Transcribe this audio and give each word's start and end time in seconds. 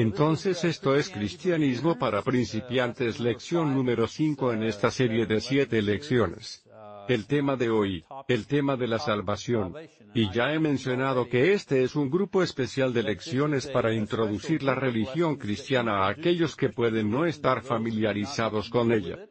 Entonces 0.00 0.62
esto 0.62 0.94
es 0.94 1.10
cristianismo 1.10 1.98
para 1.98 2.22
principiantes 2.22 3.18
lección 3.18 3.74
número 3.74 4.06
5 4.06 4.52
en 4.52 4.62
esta 4.62 4.92
serie 4.92 5.26
de 5.26 5.40
7 5.40 5.82
lecciones. 5.82 6.62
El 7.08 7.26
tema 7.26 7.56
de 7.56 7.68
hoy, 7.68 8.04
el 8.28 8.46
tema 8.46 8.76
de 8.76 8.86
la 8.86 9.00
salvación. 9.00 9.74
Y 10.14 10.30
ya 10.30 10.52
he 10.52 10.60
mencionado 10.60 11.28
que 11.28 11.52
este 11.52 11.82
es 11.82 11.96
un 11.96 12.10
grupo 12.10 12.44
especial 12.44 12.92
de 12.92 13.02
lecciones 13.02 13.66
para 13.66 13.92
introducir 13.92 14.62
la 14.62 14.76
religión 14.76 15.34
cristiana 15.34 16.04
a 16.04 16.10
aquellos 16.10 16.54
que 16.54 16.68
pueden 16.68 17.10
no 17.10 17.26
estar 17.26 17.62
familiarizados 17.62 18.70
con 18.70 18.92
ella. 18.92 19.26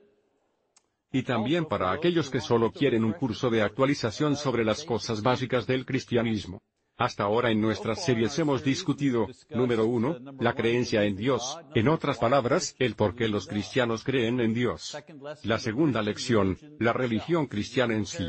Y 1.14 1.24
también 1.24 1.64
para 1.64 1.94
aquellos 1.94 2.30
que 2.30 2.42
solo 2.42 2.74
quieren 2.74 3.06
un 3.06 3.14
curso 3.14 3.50
de 3.50 3.62
actualización 3.62 4.36
sobre 4.36 4.66
las 4.66 4.84
cosas 4.84 5.22
básicas 5.24 5.66
del 5.66 5.86
cristianismo. 5.86 6.62
Hasta 6.98 7.26
ahora 7.26 7.52
en 7.52 7.62
nuestras 7.62 8.04
series 8.04 8.40
hemos 8.40 8.64
discutido, 8.64 9.28
número 9.52 9.86
uno, 9.86 10.18
la 10.40 10.56
creencia 10.56 11.04
en 11.04 11.16
Dios, 11.16 11.60
en 11.76 11.90
otras 11.90 12.18
palabras, 12.18 12.76
el 12.80 12.96
por 12.96 13.14
qué 13.14 13.28
los 13.28 13.46
cristianos 13.46 14.04
creen 14.04 14.40
en 14.40 14.56
Dios. 14.56 14.98
La 15.44 15.60
segunda 15.60 16.02
lección, 16.02 16.58
la 16.80 16.94
religión 16.94 17.46
cristiana 17.46 17.94
en 17.94 18.08
sí. 18.08 18.26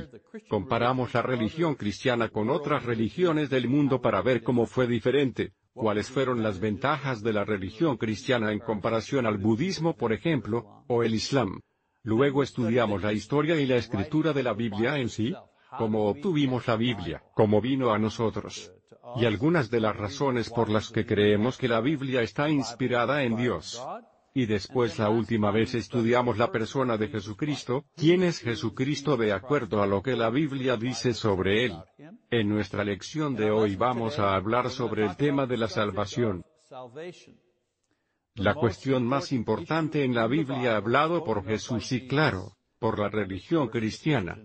Comparamos 0.51 1.15
la 1.15 1.23
religión 1.23 1.77
cristiana 1.77 2.29
con 2.29 2.51
otras 2.51 2.85
religiones 2.85 3.49
del 3.49 3.69
mundo 3.69 4.03
para 4.03 4.21
ver 4.21 4.43
cómo 4.43 4.67
fue 4.67 4.87
diferente, 4.87 5.55
cuáles 5.73 6.11
fueron 6.11 6.43
las 6.43 6.61
ventajas 6.61 7.23
de 7.23 7.33
la 7.33 7.45
religión 7.45 7.97
cristiana 7.97 8.53
en 8.53 8.59
comparación 8.59 9.25
al 9.25 9.39
budismo 9.39 9.97
por 9.97 10.13
ejemplo, 10.13 10.85
o 10.89 11.03
el 11.03 11.15
islam. 11.15 11.61
Luego 12.03 12.43
estudiamos 12.43 13.03
la 13.03 13.15
historia 13.15 13.57
y 13.61 13.67
la 13.67 13.77
escritura 13.77 14.33
de 14.33 14.43
la 14.43 14.53
Biblia 14.53 14.99
en 14.99 15.09
sí, 15.09 15.35
cómo 15.77 16.09
obtuvimos 16.09 16.67
la 16.67 16.77
Biblia, 16.77 17.23
cómo 17.35 17.61
vino 17.61 17.93
a 17.93 17.99
nosotros. 17.99 18.73
Y 19.17 19.25
algunas 19.25 19.71
de 19.71 19.81
las 19.81 19.97
razones 19.97 20.51
por 20.51 20.69
las 20.69 20.91
que 20.91 21.07
creemos 21.07 21.57
que 21.57 21.69
la 21.69 21.81
Biblia 21.81 22.23
está 22.23 22.49
inspirada 22.49 23.23
en 23.23 23.37
Dios. 23.37 23.83
Y 24.35 24.47
después 24.47 24.99
la 24.99 25.11
última 25.11 25.51
vez 25.51 25.75
estudiamos 25.75 26.39
la 26.39 26.53
persona 26.53 26.97
de 26.97 27.09
Jesucristo, 27.09 27.87
quién 27.97 28.23
es 28.23 28.39
Jesucristo 28.39 29.17
de 29.17 29.33
acuerdo 29.33 29.83
a 29.83 29.87
lo 29.87 30.03
que 30.03 30.15
la 30.15 30.31
Biblia 30.31 30.77
dice 30.77 31.15
sobre 31.15 31.65
él. 31.65 31.75
En 32.31 32.49
nuestra 32.49 32.85
lección 32.85 33.35
de 33.35 33.51
hoy 33.51 33.75
vamos 33.75 34.19
a 34.19 34.37
hablar 34.37 34.71
sobre 34.71 35.05
el 35.05 35.17
tema 35.17 35.47
de 35.47 35.57
la 35.57 35.69
salvación. 35.69 36.45
La 38.35 38.55
cuestión 38.55 39.05
más 39.05 39.33
importante 39.33 40.05
en 40.05 40.15
la 40.15 40.29
Biblia 40.29 40.77
hablado 40.77 41.25
por 41.25 41.45
Jesús 41.45 41.91
y 41.91 42.07
claro, 42.07 42.53
por 42.79 43.01
la 43.01 43.09
religión 43.09 43.69
cristiana. 43.69 44.39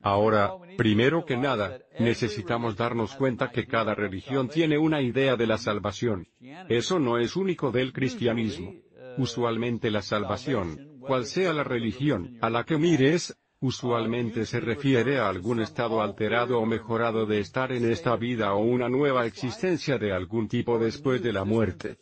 Ahora, 0.00 0.52
primero 0.76 1.24
que 1.24 1.36
nada, 1.36 1.80
necesitamos 1.98 2.76
darnos 2.76 3.14
cuenta 3.14 3.50
que 3.50 3.66
cada 3.66 3.94
religión 3.94 4.48
tiene 4.48 4.76
una 4.76 5.00
idea 5.00 5.34
de 5.34 5.46
la 5.46 5.56
salvación. 5.56 6.28
Eso 6.68 6.98
no 6.98 7.18
es 7.18 7.36
único 7.36 7.70
del 7.70 7.92
cristianismo. 7.92 8.74
Usualmente 9.16 9.90
la 9.90 10.02
salvación, 10.02 10.98
cual 11.00 11.24
sea 11.24 11.52
la 11.52 11.64
religión 11.64 12.36
a 12.42 12.50
la 12.50 12.64
que 12.64 12.76
mires, 12.76 13.34
usualmente 13.60 14.44
se 14.44 14.60
refiere 14.60 15.18
a 15.18 15.28
algún 15.30 15.62
estado 15.62 16.02
alterado 16.02 16.58
o 16.58 16.66
mejorado 16.66 17.24
de 17.24 17.40
estar 17.40 17.72
en 17.72 17.90
esta 17.90 18.14
vida 18.16 18.52
o 18.52 18.58
una 18.58 18.90
nueva 18.90 19.24
existencia 19.24 19.96
de 19.96 20.12
algún 20.12 20.48
tipo 20.48 20.78
después 20.78 21.22
de 21.22 21.32
la 21.32 21.44
muerte. 21.44 21.96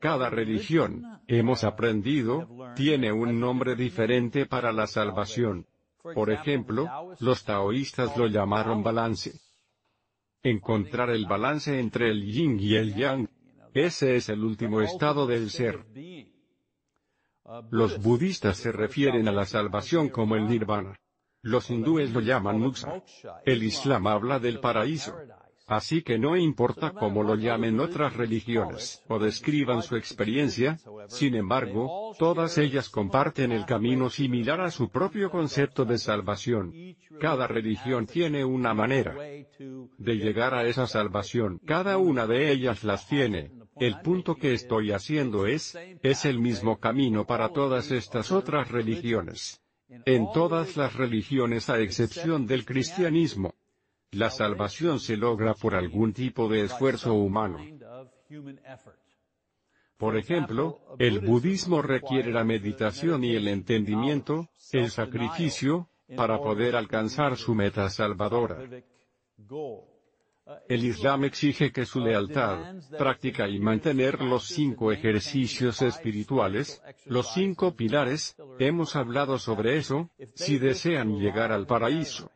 Cada 0.00 0.30
religión, 0.30 1.20
hemos 1.26 1.62
aprendido, 1.62 2.48
tiene 2.74 3.12
un 3.12 3.38
nombre 3.38 3.76
diferente 3.76 4.46
para 4.46 4.72
la 4.72 4.86
salvación. 4.86 5.66
Por 6.14 6.30
ejemplo, 6.30 6.88
los 7.20 7.44
taoístas 7.44 8.16
lo 8.16 8.26
llamaron 8.26 8.82
balance. 8.82 9.32
Encontrar 10.42 11.10
el 11.10 11.26
balance 11.26 11.78
entre 11.78 12.10
el 12.10 12.24
yin 12.24 12.58
y 12.58 12.76
el 12.76 12.94
yang. 12.94 13.28
Ese 13.74 14.16
es 14.16 14.30
el 14.30 14.42
último 14.42 14.80
estado 14.80 15.26
del 15.26 15.50
ser. 15.50 15.84
Los 17.70 18.00
budistas 18.00 18.56
se 18.56 18.72
refieren 18.72 19.28
a 19.28 19.32
la 19.32 19.44
salvación 19.44 20.08
como 20.08 20.36
el 20.36 20.48
nirvana. 20.48 20.96
Los 21.42 21.70
hindúes 21.70 22.10
lo 22.10 22.20
llaman 22.20 22.58
moksha. 22.58 23.02
El 23.44 23.62
islam 23.62 24.06
habla 24.06 24.38
del 24.38 24.60
paraíso. 24.60 25.14
Así 25.70 26.02
que 26.02 26.18
no 26.18 26.36
importa 26.36 26.90
cómo 26.90 27.22
lo 27.22 27.36
llamen 27.36 27.78
otras 27.78 28.16
religiones, 28.16 29.04
o 29.06 29.20
describan 29.20 29.84
su 29.84 29.94
experiencia, 29.94 30.78
sin 31.06 31.36
embargo, 31.36 32.12
todas 32.18 32.58
ellas 32.58 32.88
comparten 32.88 33.52
el 33.52 33.66
camino 33.66 34.10
similar 34.10 34.60
a 34.62 34.72
su 34.72 34.88
propio 34.88 35.30
concepto 35.30 35.84
de 35.84 35.98
salvación. 35.98 36.72
Cada 37.20 37.46
religión 37.46 38.06
tiene 38.06 38.44
una 38.44 38.74
manera 38.74 39.14
de 39.14 40.16
llegar 40.16 40.54
a 40.54 40.64
esa 40.64 40.88
salvación, 40.88 41.60
cada 41.64 41.98
una 41.98 42.26
de 42.26 42.50
ellas 42.50 42.82
las 42.82 43.06
tiene. 43.06 43.52
El 43.76 44.00
punto 44.00 44.34
que 44.34 44.52
estoy 44.52 44.90
haciendo 44.90 45.46
es, 45.46 45.78
es 46.02 46.24
el 46.24 46.40
mismo 46.40 46.80
camino 46.80 47.26
para 47.26 47.50
todas 47.50 47.92
estas 47.92 48.32
otras 48.32 48.72
religiones. 48.72 49.62
En 50.04 50.32
todas 50.32 50.76
las 50.76 50.94
religiones 50.96 51.70
a 51.70 51.78
excepción 51.78 52.48
del 52.48 52.64
cristianismo, 52.64 53.54
la 54.12 54.30
salvación 54.30 54.98
se 54.98 55.16
logra 55.16 55.54
por 55.54 55.74
algún 55.74 56.12
tipo 56.12 56.48
de 56.48 56.64
esfuerzo 56.64 57.14
humano. 57.14 57.58
Por 59.96 60.16
ejemplo, 60.16 60.80
el 60.98 61.20
budismo 61.20 61.82
requiere 61.82 62.32
la 62.32 62.42
meditación 62.42 63.22
y 63.22 63.34
el 63.36 63.48
entendimiento, 63.48 64.48
el 64.72 64.90
sacrificio, 64.90 65.88
para 66.16 66.38
poder 66.38 66.74
alcanzar 66.74 67.36
su 67.36 67.54
meta 67.54 67.88
salvadora. 67.90 68.58
El 70.68 70.84
Islam 70.84 71.24
exige 71.24 71.70
que 71.70 71.84
su 71.84 72.00
lealtad, 72.00 72.76
práctica 72.98 73.48
y 73.48 73.60
mantener 73.60 74.20
los 74.20 74.46
cinco 74.46 74.90
ejercicios 74.90 75.80
espirituales, 75.82 76.82
los 77.04 77.32
cinco 77.32 77.76
pilares, 77.76 78.34
hemos 78.58 78.96
hablado 78.96 79.38
sobre 79.38 79.76
eso, 79.76 80.10
si 80.34 80.58
desean 80.58 81.20
llegar 81.20 81.52
al 81.52 81.66
paraíso. 81.66 82.32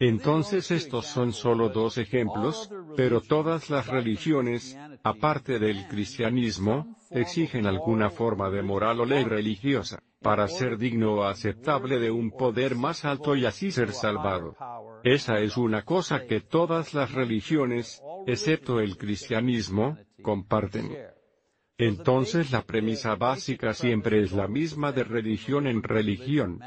Entonces 0.00 0.70
estos 0.70 1.06
son 1.06 1.32
solo 1.32 1.68
dos 1.68 1.98
ejemplos, 1.98 2.68
pero 2.96 3.20
todas 3.20 3.70
las 3.70 3.86
religiones, 3.86 4.76
aparte 5.04 5.58
del 5.58 5.86
cristianismo, 5.86 6.96
exigen 7.10 7.66
alguna 7.66 8.10
forma 8.10 8.50
de 8.50 8.62
moral 8.62 9.00
o 9.00 9.04
ley 9.04 9.22
religiosa, 9.22 10.00
para 10.20 10.48
ser 10.48 10.78
digno 10.78 11.14
o 11.14 11.24
aceptable 11.24 12.00
de 12.00 12.10
un 12.10 12.32
poder 12.32 12.74
más 12.74 13.04
alto 13.04 13.36
y 13.36 13.46
así 13.46 13.70
ser 13.70 13.92
salvado. 13.92 14.56
Esa 15.04 15.38
es 15.38 15.56
una 15.56 15.82
cosa 15.82 16.26
que 16.26 16.40
todas 16.40 16.92
las 16.92 17.12
religiones, 17.12 18.02
excepto 18.26 18.80
el 18.80 18.96
cristianismo, 18.96 19.96
comparten. 20.22 21.13
Entonces 21.76 22.52
la 22.52 22.62
premisa 22.62 23.16
básica 23.16 23.74
siempre 23.74 24.22
es 24.22 24.32
la 24.32 24.46
misma 24.46 24.92
de 24.92 25.02
religión 25.02 25.66
en 25.66 25.82
religión. 25.82 26.60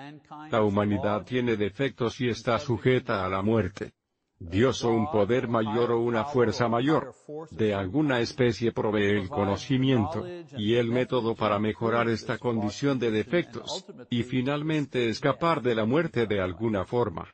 La 0.52 0.62
humanidad 0.62 1.24
tiene 1.24 1.56
defectos 1.56 2.20
y 2.20 2.30
está 2.30 2.60
sujeta 2.60 3.26
a 3.26 3.30
la 3.30 3.42
muerte. 3.42 3.94
Dios 4.40 4.84
o 4.84 4.92
un 4.92 5.10
poder 5.10 5.48
mayor 5.48 5.92
o 5.92 6.00
una 6.00 6.26
fuerza 6.26 6.68
mayor, 6.68 7.16
de 7.50 7.74
alguna 7.74 8.20
especie 8.20 8.72
provee 8.72 9.18
el 9.18 9.30
conocimiento, 9.30 10.28
y 10.56 10.76
el 10.76 10.90
método 10.90 11.36
para 11.36 11.58
mejorar 11.58 12.08
esta 12.08 12.38
condición 12.38 13.00
de 13.00 13.10
defectos, 13.10 13.86
y 14.12 14.22
finalmente 14.22 15.10
escapar 15.10 15.64
de 15.64 15.74
la 15.74 15.86
muerte 15.86 16.28
de 16.28 16.40
alguna 16.40 16.86
forma. 16.86 17.34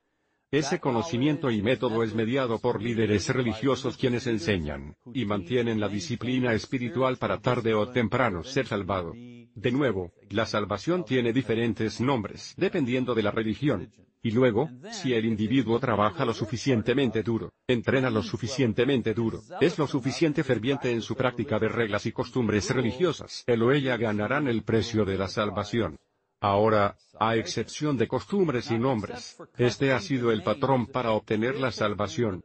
Ese 0.53 0.79
conocimiento 0.79 1.49
y 1.49 1.63
método 1.63 2.03
es 2.03 2.13
mediado 2.13 2.59
por 2.59 2.79
líderes 2.79 3.27
religiosos 3.29 3.97
quienes 3.97 4.27
enseñan, 4.27 4.95
y 5.11 5.25
mantienen 5.25 5.79
la 5.79 5.89
disciplina 5.89 6.53
espiritual 6.53 7.17
para 7.17 7.39
tarde 7.39 7.73
o 7.73 7.89
temprano 7.89 8.43
ser 8.43 8.67
salvado. 8.67 9.13
De 9.15 9.71
nuevo, 9.71 10.11
la 10.29 10.45
salvación 10.45 11.05
tiene 11.05 11.33
diferentes 11.33 11.99
nombres, 11.99 12.53
dependiendo 12.55 13.15
de 13.15 13.23
la 13.23 13.31
religión. 13.31 13.89
Y 14.21 14.29
luego, 14.29 14.69
si 14.91 15.15
el 15.15 15.25
individuo 15.25 15.79
trabaja 15.79 16.23
lo 16.23 16.35
suficientemente 16.35 17.23
duro, 17.23 17.51
entrena 17.67 18.11
lo 18.11 18.21
suficientemente 18.21 19.15
duro, 19.15 19.41
es 19.59 19.79
lo 19.79 19.87
suficiente 19.87 20.43
ferviente 20.43 20.91
en 20.91 21.01
su 21.01 21.15
práctica 21.15 21.57
de 21.57 21.69
reglas 21.69 22.05
y 22.05 22.11
costumbres 22.11 22.69
religiosas, 22.69 23.43
él 23.47 23.63
o 23.63 23.71
ella 23.71 23.97
ganarán 23.97 24.47
el 24.47 24.61
precio 24.61 25.03
de 25.03 25.17
la 25.17 25.29
salvación. 25.29 25.97
Ahora, 26.43 26.97
a 27.21 27.37
excepción 27.37 27.95
de 27.95 28.05
costumbres 28.05 28.69
y 28.69 28.77
nombres, 28.77 29.37
este 29.57 29.93
ha 29.93 30.01
sido 30.01 30.29
el 30.29 30.43
patrón 30.43 30.87
para 30.87 31.11
obtener 31.11 31.55
la 31.55 31.71
salvación. 31.71 32.43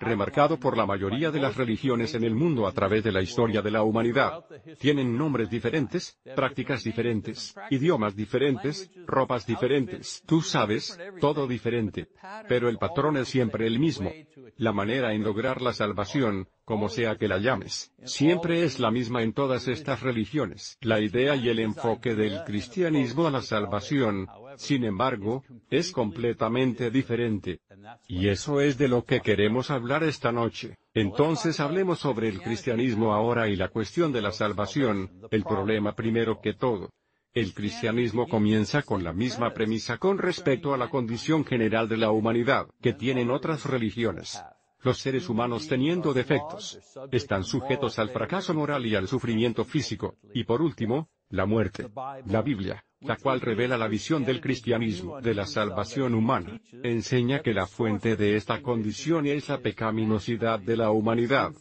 Remarcado 0.00 0.58
por 0.58 0.76
la 0.76 0.84
mayoría 0.84 1.30
de 1.30 1.38
las 1.38 1.56
religiones 1.56 2.12
en 2.16 2.24
el 2.24 2.34
mundo 2.34 2.66
a 2.66 2.72
través 2.72 3.04
de 3.04 3.12
la 3.12 3.22
historia 3.22 3.62
de 3.62 3.70
la 3.70 3.84
humanidad. 3.84 4.44
Tienen 4.80 5.16
nombres 5.16 5.48
diferentes, 5.48 6.18
prácticas 6.34 6.82
diferentes, 6.82 7.54
idiomas 7.70 8.16
diferentes, 8.16 8.90
ropas 9.06 9.46
diferentes, 9.46 10.24
tú 10.26 10.42
sabes, 10.42 10.98
todo 11.20 11.46
diferente. 11.46 12.08
Pero 12.48 12.68
el 12.68 12.78
patrón 12.78 13.16
es 13.16 13.28
siempre 13.28 13.68
el 13.68 13.78
mismo. 13.78 14.10
La 14.56 14.72
manera 14.72 15.14
en 15.14 15.22
lograr 15.22 15.62
la 15.62 15.72
salvación, 15.72 16.48
como 16.64 16.88
sea 16.88 17.16
que 17.16 17.28
la 17.28 17.38
llames, 17.38 17.92
siempre 18.04 18.64
es 18.64 18.78
la 18.80 18.90
misma 18.90 19.22
en 19.22 19.32
todas 19.32 19.68
estas 19.68 20.02
religiones. 20.02 20.78
La 20.80 21.00
idea 21.00 21.36
y 21.36 21.48
el 21.48 21.58
enfoque 21.58 22.14
del 22.14 22.42
cristianismo 22.44 23.26
a 23.26 23.30
la 23.30 23.42
salvación, 23.42 24.28
sin 24.56 24.84
embargo, 24.84 25.44
es 25.70 25.92
completamente 25.92 26.90
diferente. 26.90 27.60
Y 28.08 28.28
eso 28.28 28.60
es 28.60 28.78
de 28.78 28.88
lo 28.88 29.04
que 29.04 29.20
queremos 29.20 29.70
hablar 29.70 30.04
esta 30.04 30.32
noche. 30.32 30.78
Entonces 30.94 31.60
hablemos 31.60 31.98
sobre 31.98 32.28
el 32.28 32.40
cristianismo 32.40 33.12
ahora 33.12 33.48
y 33.48 33.56
la 33.56 33.68
cuestión 33.68 34.12
de 34.12 34.22
la 34.22 34.32
salvación, 34.32 35.10
el 35.30 35.44
problema 35.44 35.94
primero 35.94 36.40
que 36.40 36.54
todo. 36.54 36.90
El 37.34 37.52
cristianismo 37.52 38.28
comienza 38.28 38.82
con 38.82 39.02
la 39.02 39.12
misma 39.12 39.52
premisa 39.52 39.98
con 39.98 40.18
respecto 40.18 40.72
a 40.72 40.78
la 40.78 40.88
condición 40.88 41.44
general 41.44 41.88
de 41.88 41.96
la 41.96 42.12
humanidad, 42.12 42.68
que 42.80 42.92
tienen 42.92 43.30
otras 43.30 43.66
religiones. 43.66 44.40
Los 44.84 44.98
seres 44.98 45.30
humanos 45.30 45.66
teniendo 45.66 46.12
defectos, 46.12 46.78
están 47.10 47.42
sujetos 47.42 47.98
al 47.98 48.10
fracaso 48.10 48.52
moral 48.52 48.84
y 48.84 48.94
al 48.94 49.08
sufrimiento 49.08 49.64
físico, 49.64 50.16
y 50.34 50.44
por 50.44 50.60
último, 50.60 51.08
la 51.30 51.46
muerte. 51.46 51.88
La 52.26 52.42
Biblia, 52.42 52.84
la 53.00 53.16
cual 53.16 53.40
revela 53.40 53.78
la 53.78 53.88
visión 53.88 54.26
del 54.26 54.42
cristianismo 54.42 55.22
de 55.22 55.34
la 55.34 55.46
salvación 55.46 56.14
humana, 56.14 56.60
enseña 56.82 57.40
que 57.40 57.54
la 57.54 57.66
fuente 57.66 58.14
de 58.14 58.36
esta 58.36 58.60
condición 58.60 59.26
es 59.26 59.48
la 59.48 59.58
pecaminosidad 59.58 60.60
de 60.60 60.76
la 60.76 60.90
humanidad. 60.90 61.52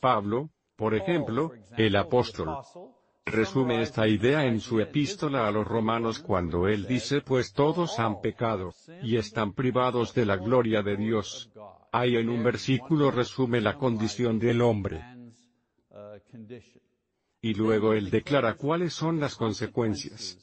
Pablo, 0.00 0.50
por 0.76 0.94
ejemplo, 0.94 1.50
el 1.76 1.96
apóstol, 1.96 2.58
resume 3.26 3.82
esta 3.82 4.06
idea 4.06 4.44
en 4.44 4.60
su 4.60 4.80
epístola 4.80 5.48
a 5.48 5.50
los 5.50 5.66
romanos 5.66 6.20
cuando 6.20 6.68
él 6.68 6.86
dice 6.86 7.20
pues 7.22 7.52
todos 7.52 7.98
han 7.98 8.20
pecado, 8.20 8.72
y 9.02 9.16
están 9.16 9.52
privados 9.52 10.14
de 10.14 10.26
la 10.26 10.36
gloria 10.36 10.82
de 10.82 10.96
Dios. 10.96 11.50
Ahí 11.92 12.16
en 12.16 12.28
un 12.28 12.42
versículo 12.42 13.10
resume 13.10 13.60
la 13.60 13.76
condición 13.76 14.38
del 14.38 14.60
hombre. 14.60 15.02
Y 17.40 17.54
luego 17.54 17.92
él 17.92 18.10
declara 18.10 18.54
cuáles 18.54 18.92
son 18.92 19.20
las 19.20 19.36
consecuencias 19.36 20.38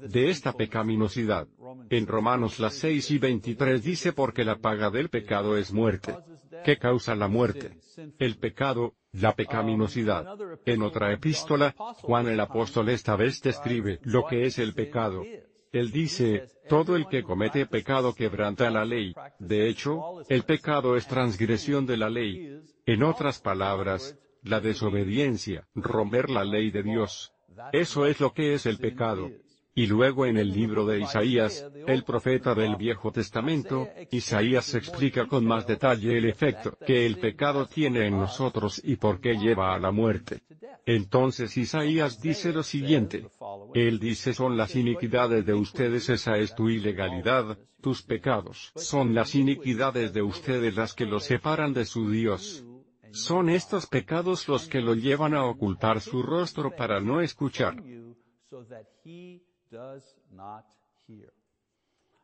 de 0.00 0.30
esta 0.30 0.52
pecaminosidad. 0.52 1.48
En 1.90 2.06
Romanos 2.06 2.58
las 2.58 2.74
6 2.74 3.10
y 3.10 3.18
23 3.18 3.82
dice 3.82 4.12
porque 4.12 4.44
la 4.44 4.56
paga 4.56 4.90
del 4.90 5.08
pecado 5.08 5.56
es 5.56 5.72
muerte. 5.72 6.16
¿Qué 6.64 6.78
causa 6.78 7.14
la 7.14 7.28
muerte? 7.28 7.78
El 8.18 8.38
pecado, 8.38 8.94
la 9.12 9.34
pecaminosidad. 9.34 10.26
En 10.64 10.82
otra 10.82 11.12
epístola, 11.12 11.74
Juan 11.76 12.28
el 12.28 12.40
apóstol 12.40 12.88
esta 12.90 13.16
vez 13.16 13.40
describe 13.42 13.98
lo 14.02 14.26
que 14.26 14.44
es 14.44 14.58
el 14.58 14.74
pecado. 14.74 15.24
Él 15.72 15.90
dice, 15.90 16.48
todo 16.68 16.96
el 16.96 17.06
que 17.08 17.22
comete 17.22 17.66
pecado 17.66 18.14
quebranta 18.14 18.70
la 18.70 18.84
ley. 18.84 19.14
De 19.38 19.68
hecho, 19.68 20.20
el 20.28 20.44
pecado 20.44 20.96
es 20.96 21.06
transgresión 21.06 21.86
de 21.86 21.96
la 21.96 22.10
ley. 22.10 22.60
En 22.84 23.02
otras 23.02 23.40
palabras, 23.40 24.18
la 24.42 24.60
desobediencia, 24.60 25.66
romper 25.74 26.28
la 26.28 26.44
ley 26.44 26.70
de 26.70 26.82
Dios. 26.82 27.32
Eso 27.72 28.06
es 28.06 28.20
lo 28.20 28.32
que 28.32 28.54
es 28.54 28.66
el 28.66 28.78
pecado. 28.78 29.30
Y 29.74 29.86
luego 29.86 30.26
en 30.26 30.36
el 30.36 30.50
libro 30.50 30.84
de 30.84 31.00
Isaías, 31.00 31.66
el 31.86 32.04
profeta 32.04 32.54
del 32.54 32.76
Viejo 32.76 33.10
Testamento, 33.10 33.88
Isaías 34.10 34.74
explica 34.74 35.26
con 35.26 35.46
más 35.46 35.66
detalle 35.66 36.18
el 36.18 36.26
efecto 36.26 36.76
que 36.86 37.06
el 37.06 37.18
pecado 37.18 37.66
tiene 37.66 38.06
en 38.06 38.18
nosotros 38.18 38.82
y 38.84 38.96
por 38.96 39.20
qué 39.20 39.34
lleva 39.36 39.74
a 39.74 39.78
la 39.78 39.90
muerte. 39.90 40.42
Entonces 40.84 41.56
Isaías 41.56 42.20
dice 42.20 42.52
lo 42.52 42.62
siguiente. 42.62 43.26
Él 43.74 43.98
dice 43.98 44.34
son 44.34 44.56
las 44.56 44.76
iniquidades 44.76 45.46
de 45.46 45.54
ustedes 45.54 46.08
esa 46.08 46.36
es 46.38 46.54
tu 46.54 46.68
ilegalidad, 46.68 47.58
tus 47.80 48.02
pecados 48.02 48.72
son 48.76 49.14
las 49.14 49.34
iniquidades 49.34 50.12
de 50.12 50.22
ustedes 50.22 50.76
las 50.76 50.94
que 50.94 51.06
los 51.06 51.24
separan 51.24 51.72
de 51.72 51.84
su 51.84 52.10
Dios. 52.10 52.64
Son 53.12 53.50
estos 53.50 53.86
pecados 53.86 54.48
los 54.48 54.68
que 54.68 54.80
lo 54.80 54.94
llevan 54.94 55.34
a 55.34 55.44
ocultar 55.44 56.00
su 56.00 56.22
rostro 56.22 56.74
para 56.74 57.00
no 57.00 57.20
escuchar. 57.20 57.82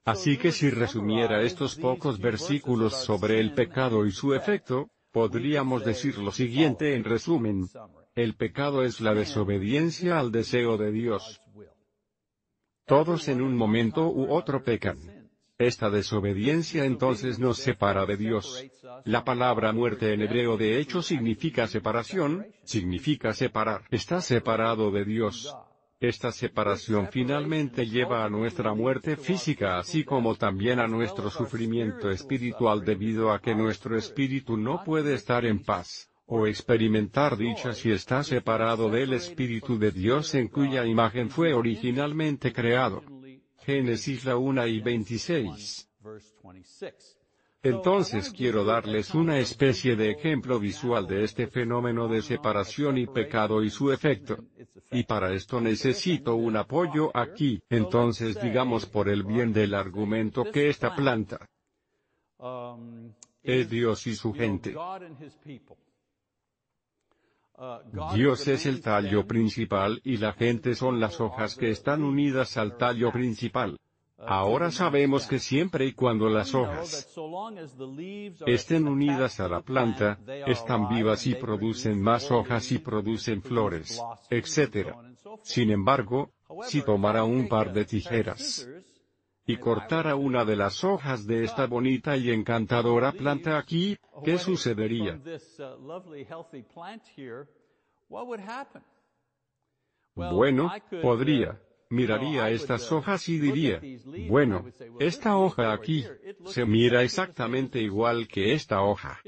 Así 0.04 0.38
que 0.38 0.52
si 0.52 0.70
resumiera 0.70 1.42
estos 1.42 1.74
pocos 1.74 2.18
versículos 2.18 2.94
sobre 2.94 3.40
el 3.40 3.52
pecado 3.52 4.06
y 4.06 4.10
su 4.10 4.32
efecto, 4.32 4.88
podríamos 5.12 5.84
decir 5.84 6.16
lo 6.18 6.32
siguiente 6.32 6.94
en 6.94 7.04
resumen. 7.04 7.68
El 8.18 8.34
pecado 8.34 8.82
es 8.82 9.00
la 9.00 9.14
desobediencia 9.14 10.18
al 10.18 10.32
deseo 10.32 10.76
de 10.76 10.90
Dios. 10.90 11.40
Todos 12.84 13.28
en 13.28 13.40
un 13.40 13.56
momento 13.56 14.08
u 14.08 14.32
otro 14.32 14.64
pecan. 14.64 15.30
Esta 15.56 15.88
desobediencia 15.88 16.84
entonces 16.84 17.38
nos 17.38 17.58
separa 17.58 18.06
de 18.06 18.16
Dios. 18.16 18.66
La 19.04 19.22
palabra 19.22 19.72
muerte 19.72 20.12
en 20.12 20.22
hebreo 20.22 20.56
de 20.56 20.80
hecho 20.80 21.00
significa 21.00 21.68
separación, 21.68 22.48
significa 22.64 23.32
separar. 23.34 23.84
Está 23.92 24.20
separado 24.20 24.90
de 24.90 25.04
Dios. 25.04 25.54
Esta 26.00 26.32
separación 26.32 27.10
finalmente 27.12 27.86
lleva 27.86 28.24
a 28.24 28.28
nuestra 28.28 28.74
muerte 28.74 29.16
física 29.16 29.78
así 29.78 30.02
como 30.02 30.34
también 30.34 30.80
a 30.80 30.88
nuestro 30.88 31.30
sufrimiento 31.30 32.10
espiritual 32.10 32.84
debido 32.84 33.30
a 33.30 33.40
que 33.40 33.54
nuestro 33.54 33.96
espíritu 33.96 34.56
no 34.56 34.82
puede 34.82 35.14
estar 35.14 35.44
en 35.44 35.62
paz, 35.62 36.10
o 36.30 36.46
experimentar 36.46 37.36
dicha 37.36 37.72
si 37.72 37.90
está 37.90 38.22
separado 38.22 38.90
del 38.90 39.14
Espíritu 39.14 39.78
de 39.78 39.90
Dios 39.90 40.34
en 40.34 40.48
cuya 40.48 40.84
imagen 40.84 41.30
fue 41.30 41.54
originalmente 41.54 42.52
creado. 42.52 43.02
Génesis 43.64 44.26
la 44.26 44.36
1 44.36 44.66
y 44.66 44.80
26. 44.80 45.88
Entonces 47.62 48.30
quiero 48.30 48.64
darles 48.64 49.14
una 49.14 49.38
especie 49.38 49.96
de 49.96 50.10
ejemplo 50.10 50.60
visual 50.60 51.06
de 51.06 51.24
este 51.24 51.46
fenómeno 51.48 52.06
de 52.06 52.20
separación 52.20 52.98
y 52.98 53.06
pecado 53.06 53.64
y 53.64 53.70
su 53.70 53.90
efecto. 53.90 54.36
Y 54.92 55.04
para 55.04 55.32
esto 55.32 55.60
necesito 55.62 56.36
un 56.36 56.56
apoyo 56.56 57.10
aquí, 57.16 57.60
entonces 57.70 58.40
digamos 58.40 58.84
por 58.84 59.08
el 59.08 59.22
bien 59.24 59.52
del 59.52 59.74
argumento 59.74 60.44
que 60.52 60.68
esta 60.68 60.94
planta 60.94 61.40
es 63.42 63.70
Dios 63.70 64.06
y 64.06 64.14
su 64.14 64.32
gente. 64.34 64.74
Dios 68.14 68.46
es 68.46 68.66
el 68.66 68.80
tallo 68.80 69.26
principal 69.26 70.00
y 70.04 70.16
la 70.16 70.32
gente 70.32 70.74
son 70.74 71.00
las 71.00 71.20
hojas 71.20 71.56
que 71.56 71.70
están 71.70 72.02
unidas 72.02 72.56
al 72.56 72.76
tallo 72.76 73.10
principal. 73.10 73.78
Ahora 74.18 74.70
sabemos 74.70 75.26
que 75.26 75.38
siempre 75.38 75.86
y 75.86 75.92
cuando 75.92 76.28
las 76.28 76.54
hojas 76.54 77.08
estén 78.46 78.88
unidas 78.88 79.38
a 79.40 79.48
la 79.48 79.60
planta, 79.60 80.18
están 80.46 80.88
vivas 80.88 81.26
y 81.26 81.34
producen 81.34 82.00
más 82.00 82.30
hojas 82.30 82.70
y 82.72 82.78
producen 82.78 83.42
flores, 83.42 84.00
etc. 84.30 84.94
Sin 85.42 85.70
embargo, 85.70 86.32
si 86.62 86.82
tomara 86.82 87.24
un 87.24 87.48
par 87.48 87.72
de 87.72 87.84
tijeras 87.84 88.68
y 89.48 89.56
cortara 89.56 90.14
una 90.14 90.44
de 90.44 90.54
las 90.54 90.84
hojas 90.84 91.26
de 91.26 91.42
esta 91.42 91.66
bonita 91.66 92.16
y 92.16 92.30
encantadora 92.30 93.10
planta 93.12 93.58
aquí, 93.58 93.98
¿qué 94.24 94.38
sucedería? 94.38 95.20
Bueno, 100.14 100.70
podría 101.02 101.60
miraría 101.90 102.50
estas 102.50 102.92
hojas 102.92 103.28
y 103.28 103.38
diría, 103.38 103.80
bueno, 104.28 104.66
esta 104.98 105.36
hoja 105.36 105.72
aquí, 105.72 106.04
se 106.46 106.64
mira 106.64 107.02
exactamente 107.02 107.80
igual 107.80 108.28
que 108.28 108.52
esta 108.52 108.82
hoja. 108.82 109.20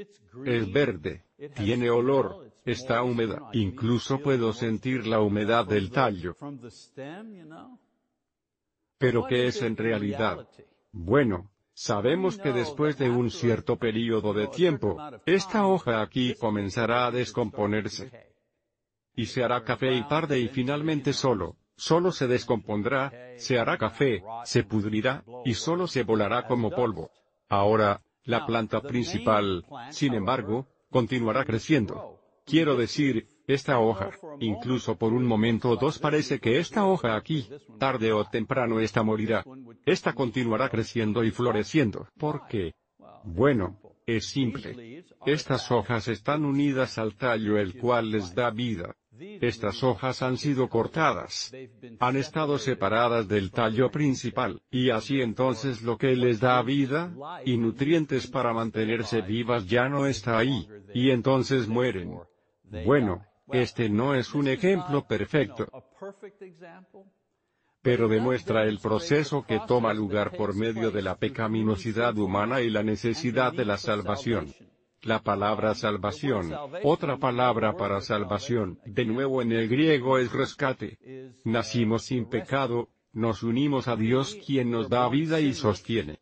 Es 0.45 0.71
verde, 0.71 1.25
tiene 1.55 1.91
olor, 1.91 2.53
está 2.65 3.03
húmeda, 3.03 3.49
incluso 3.53 4.21
puedo 4.21 4.53
sentir 4.53 5.07
la 5.07 5.21
humedad 5.21 5.67
del 5.67 5.91
tallo. 5.91 6.37
Pero 9.01 9.27
¿qué 9.27 9.47
es 9.47 9.63
en 9.63 9.79
realidad? 9.79 10.47
Bueno, 10.93 11.51
sabemos 11.73 12.37
que 12.37 12.53
después 12.53 12.99
de 12.99 13.09
un 13.09 13.31
cierto 13.31 13.79
periodo 13.79 14.35
de 14.35 14.47
tiempo, 14.49 14.99
esta 15.25 15.67
hoja 15.67 16.03
aquí 16.03 16.35
comenzará 16.35 17.07
a 17.07 17.11
descomponerse. 17.11 18.11
Y 19.17 19.25
se 19.25 19.43
hará 19.43 19.65
café 19.65 19.95
y 19.95 20.07
tarde 20.07 20.39
y 20.39 20.49
finalmente 20.49 21.15
solo, 21.15 21.57
solo 21.77 22.13
se 22.13 22.27
descompondrá, 22.27 23.11
se 23.39 23.59
hará 23.59 23.79
café, 23.79 24.23
se 24.45 24.65
pudrirá, 24.65 25.25
y 25.47 25.55
solo 25.55 25.87
se 25.87 26.03
volará 26.03 26.47
como 26.47 26.71
polvo. 26.71 27.11
Ahora, 27.49 28.03
la 28.25 28.45
planta 28.45 28.83
principal, 28.83 29.65
sin 29.89 30.13
embargo, 30.13 30.69
continuará 30.91 31.47
creciendo. 31.47 32.21
Quiero 32.45 32.77
decir, 32.77 33.29
esta 33.47 33.79
hoja, 33.79 34.11
incluso 34.39 34.97
por 34.97 35.13
un 35.13 35.25
momento 35.25 35.71
o 35.71 35.77
dos 35.77 35.99
parece 35.99 36.39
que 36.39 36.59
esta 36.59 36.85
hoja 36.85 37.17
aquí, 37.17 37.49
tarde 37.79 38.13
o 38.13 38.25
temprano 38.25 38.81
esta 38.81 39.03
morirá. 39.03 39.45
Esta 39.85 40.13
continuará 40.13 40.69
creciendo 40.69 41.25
y 41.25 41.31
floreciendo. 41.31 42.09
¿Por 42.19 42.47
qué? 42.47 42.75
Bueno, 43.25 43.79
es 44.07 44.27
simple. 44.27 45.05
Estas 45.27 45.71
hojas 45.71 46.09
están 46.09 46.45
unidas 46.45 46.99
al 46.99 47.17
tallo 47.17 47.59
el 47.59 47.79
cual 47.79 48.11
les 48.11 48.35
da 48.35 48.51
vida. 48.51 48.95
Estas 49.41 49.83
hojas 49.83 50.23
han 50.23 50.39
sido 50.39 50.69
cortadas. 50.69 51.53
Han 51.99 52.17
estado 52.17 52.59
separadas 52.59 53.29
del 53.29 53.51
tallo 53.51 53.91
principal, 53.91 54.63
y 54.71 54.91
así 54.91 55.21
entonces 55.21 55.83
lo 55.83 55.99
que 55.99 56.17
les 56.17 56.41
da 56.41 56.63
vida, 56.63 57.13
y 57.45 57.59
nutrientes 57.59 58.27
para 58.27 58.55
mantenerse 58.55 59.21
vivas 59.21 59.67
ya 59.67 59.89
no 59.91 60.07
está 60.07 60.39
ahí, 60.39 60.67
y 60.95 61.11
entonces 61.11 61.69
mueren. 61.69 62.19
Bueno, 62.87 63.27
este 63.53 63.89
no 63.89 64.15
es 64.15 64.35
un 64.35 64.49
ejemplo 64.49 65.07
perfecto, 65.07 65.67
pero 67.83 68.09
demuestra 68.09 68.65
el 68.65 68.79
proceso 68.79 69.45
que 69.47 69.61
toma 69.67 69.95
lugar 69.95 70.37
por 70.37 70.55
medio 70.55 70.91
de 70.91 71.03
la 71.03 71.17
pecaminosidad 71.17 72.17
humana 72.19 72.61
y 72.61 72.71
la 72.71 72.83
necesidad 72.83 73.53
de 73.53 73.65
la 73.65 73.79
salvación. 73.79 74.53
La 75.03 75.23
palabra 75.23 75.75
salvación, 75.75 76.53
otra 76.85 77.17
palabra 77.17 77.75
para 77.75 78.03
salvación, 78.03 78.79
de 78.85 79.07
nuevo 79.07 79.41
en 79.41 79.53
el 79.53 79.67
griego 79.67 80.19
es 80.19 80.31
rescate. 80.31 80.99
Nacimos 81.45 82.05
sin 82.05 82.29
pecado, 82.29 82.91
nos 83.13 83.43
unimos 83.43 83.89
a 83.89 83.97
Dios 83.97 84.37
quien 84.47 84.71
nos 84.71 84.91
da 84.91 85.09
vida 85.09 85.41
y 85.41 85.55
sostiene. 85.55 86.21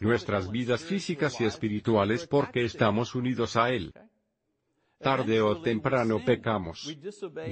Nuestras 0.00 0.50
vidas 0.50 0.84
físicas 0.84 1.40
y 1.40 1.44
espirituales 1.44 2.26
porque 2.26 2.64
estamos 2.64 3.14
unidos 3.14 3.56
a 3.56 3.70
Él 3.70 3.92
tarde 5.04 5.40
o 5.42 5.60
temprano 5.60 6.20
pecamos. 6.24 6.96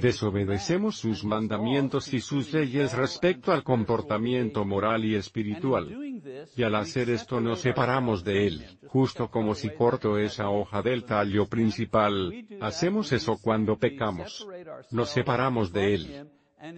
Desobedecemos 0.01 0.97
sus 0.97 1.23
mandamientos 1.23 2.13
y 2.13 2.19
sus 2.19 2.51
leyes 2.51 2.93
respecto 2.93 3.51
al 3.51 3.63
comportamiento 3.63 4.65
moral 4.65 5.05
y 5.05 5.15
espiritual. 5.15 5.85
Y 6.55 6.63
al 6.63 6.75
hacer 6.75 7.09
esto 7.09 7.39
nos 7.39 7.59
separamos 7.59 8.23
de 8.23 8.47
Él, 8.47 8.79
justo 8.87 9.29
como 9.29 9.53
si 9.53 9.69
corto 9.69 10.17
esa 10.17 10.49
hoja 10.49 10.81
del 10.81 11.05
tallo 11.05 11.45
principal, 11.47 12.45
hacemos 12.59 13.11
eso 13.11 13.37
cuando 13.41 13.77
pecamos. 13.77 14.47
Nos 14.91 15.09
separamos 15.09 15.71
de 15.71 15.93
Él. 15.93 16.29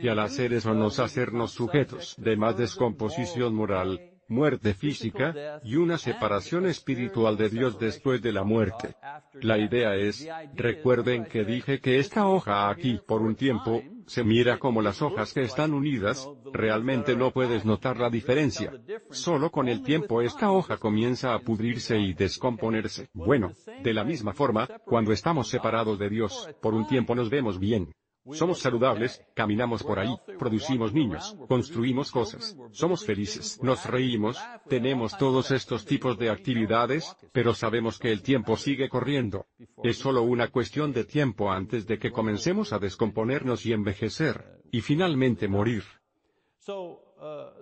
Y 0.01 0.07
al 0.07 0.19
hacer 0.19 0.53
eso 0.53 0.73
nos 0.73 0.99
hacernos 0.99 1.51
sujetos 1.51 2.15
de 2.17 2.35
más 2.35 2.57
descomposición 2.57 3.53
moral, 3.53 3.99
muerte 4.27 4.73
física, 4.73 5.59
y 5.63 5.75
una 5.75 5.97
separación 5.97 6.65
espiritual 6.65 7.37
de 7.37 7.49
Dios 7.49 7.77
después 7.79 8.21
de 8.21 8.31
la 8.31 8.43
muerte. 8.43 8.95
La 9.33 9.57
idea 9.57 9.95
es, 9.95 10.27
recuerden 10.55 11.25
que 11.25 11.43
dije 11.43 11.79
que 11.79 11.99
esta 11.99 12.27
hoja 12.27 12.69
aquí, 12.69 12.99
por 13.05 13.21
un 13.21 13.35
tiempo, 13.35 13.83
se 14.07 14.23
mira 14.23 14.59
como 14.59 14.81
las 14.81 15.01
hojas 15.01 15.33
que 15.33 15.41
están 15.41 15.73
unidas, 15.73 16.29
realmente 16.53 17.15
no 17.15 17.31
puedes 17.31 17.65
notar 17.65 17.97
la 17.97 18.09
diferencia. 18.09 18.71
Solo 19.09 19.51
con 19.51 19.67
el 19.67 19.81
tiempo 19.83 20.21
esta 20.21 20.51
hoja 20.51 20.77
comienza 20.77 21.33
a 21.33 21.39
pudrirse 21.39 21.97
y 21.97 22.13
descomponerse. 22.13 23.09
Bueno, 23.13 23.53
de 23.83 23.93
la 23.93 24.03
misma 24.03 24.33
forma, 24.33 24.67
cuando 24.85 25.11
estamos 25.11 25.47
separados 25.47 25.97
de 25.99 26.09
Dios, 26.09 26.49
por 26.61 26.73
un 26.73 26.87
tiempo 26.87 27.15
nos 27.15 27.29
vemos 27.29 27.59
bien, 27.59 27.91
somos 28.33 28.59
saludables, 28.59 29.23
caminamos 29.33 29.83
por 29.83 29.99
ahí, 29.99 30.15
producimos 30.39 30.93
niños, 30.93 31.37
construimos 31.47 32.11
cosas, 32.11 32.57
somos 32.71 33.05
felices, 33.05 33.59
nos 33.61 33.85
reímos, 33.85 34.37
tenemos 34.67 35.17
todos 35.17 35.51
estos 35.51 35.85
tipos 35.85 36.17
de 36.17 36.29
actividades, 36.29 37.15
pero 37.31 37.53
sabemos 37.53 37.99
que 37.99 38.11
el 38.11 38.21
tiempo 38.21 38.57
sigue 38.57 38.89
corriendo. 38.89 39.45
Es 39.83 39.97
solo 39.97 40.23
una 40.23 40.47
cuestión 40.49 40.91
de 40.91 41.03
tiempo 41.03 41.51
antes 41.51 41.85
de 41.85 41.99
que 41.99 42.11
comencemos 42.11 42.73
a 42.73 42.79
descomponernos 42.79 43.65
y 43.65 43.73
envejecer, 43.73 44.61
y 44.71 44.81
finalmente 44.81 45.47
morir. 45.47 45.83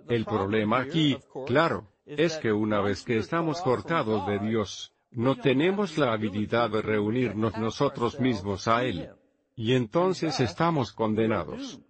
El 0.08 0.24
problema 0.24 0.80
aquí, 0.80 1.16
claro, 1.46 1.88
es 2.06 2.36
que 2.38 2.52
una 2.52 2.80
vez 2.80 3.04
que 3.04 3.18
estamos 3.18 3.60
cortados 3.60 4.26
de 4.26 4.38
Dios, 4.38 4.94
no 5.10 5.36
tenemos 5.36 5.96
la 5.96 6.12
habilidad 6.12 6.70
de 6.70 6.82
reunirnos 6.82 7.56
nosotros 7.56 8.18
mismos 8.18 8.66
a 8.66 8.84
Él. 8.84 9.10
Y 9.56 9.74
entonces 9.74 10.40
estamos 10.40 10.92
condenados. 10.92 11.80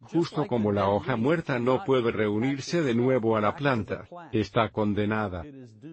Justo 0.00 0.46
como 0.46 0.72
la 0.72 0.88
hoja 0.88 1.16
muerta 1.16 1.58
no 1.58 1.84
puede 1.84 2.12
reunirse 2.12 2.82
de 2.82 2.94
nuevo 2.94 3.36
a 3.36 3.40
la 3.40 3.56
planta, 3.56 4.08
está 4.32 4.68
condenada. 4.70 5.44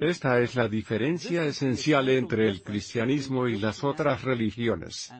Esta 0.01 0.39
es 0.39 0.55
la 0.55 0.67
diferencia 0.67 1.45
esencial 1.45 2.09
entre 2.09 2.47
el 2.47 2.61
cristianismo 2.61 3.47
y 3.47 3.59
las 3.59 3.83
otras 3.83 4.23
religiones. 4.23 5.11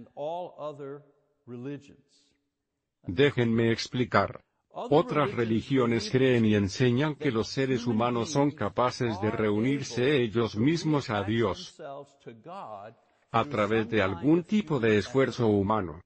Déjenme 3.04 3.72
explicar. 3.72 4.44
Otras 4.76 5.32
religiones 5.34 6.10
creen 6.10 6.46
y 6.46 6.56
enseñan 6.56 7.16
que 7.16 7.32
los 7.32 7.48
seres 7.48 7.86
humanos 7.86 8.32
son 8.32 8.52
capaces 8.52 9.20
de 9.22 9.30
reunirse 9.30 10.24
ellos 10.24 10.56
mismos 10.56 11.12
a 11.12 11.24
Dios 11.24 11.80
a 13.34 13.46
través 13.46 13.90
de 13.90 14.04
algún 14.04 14.44
tipo 14.44 14.80
de 14.80 15.00
esfuerzo 15.00 15.48
humano. 15.48 16.00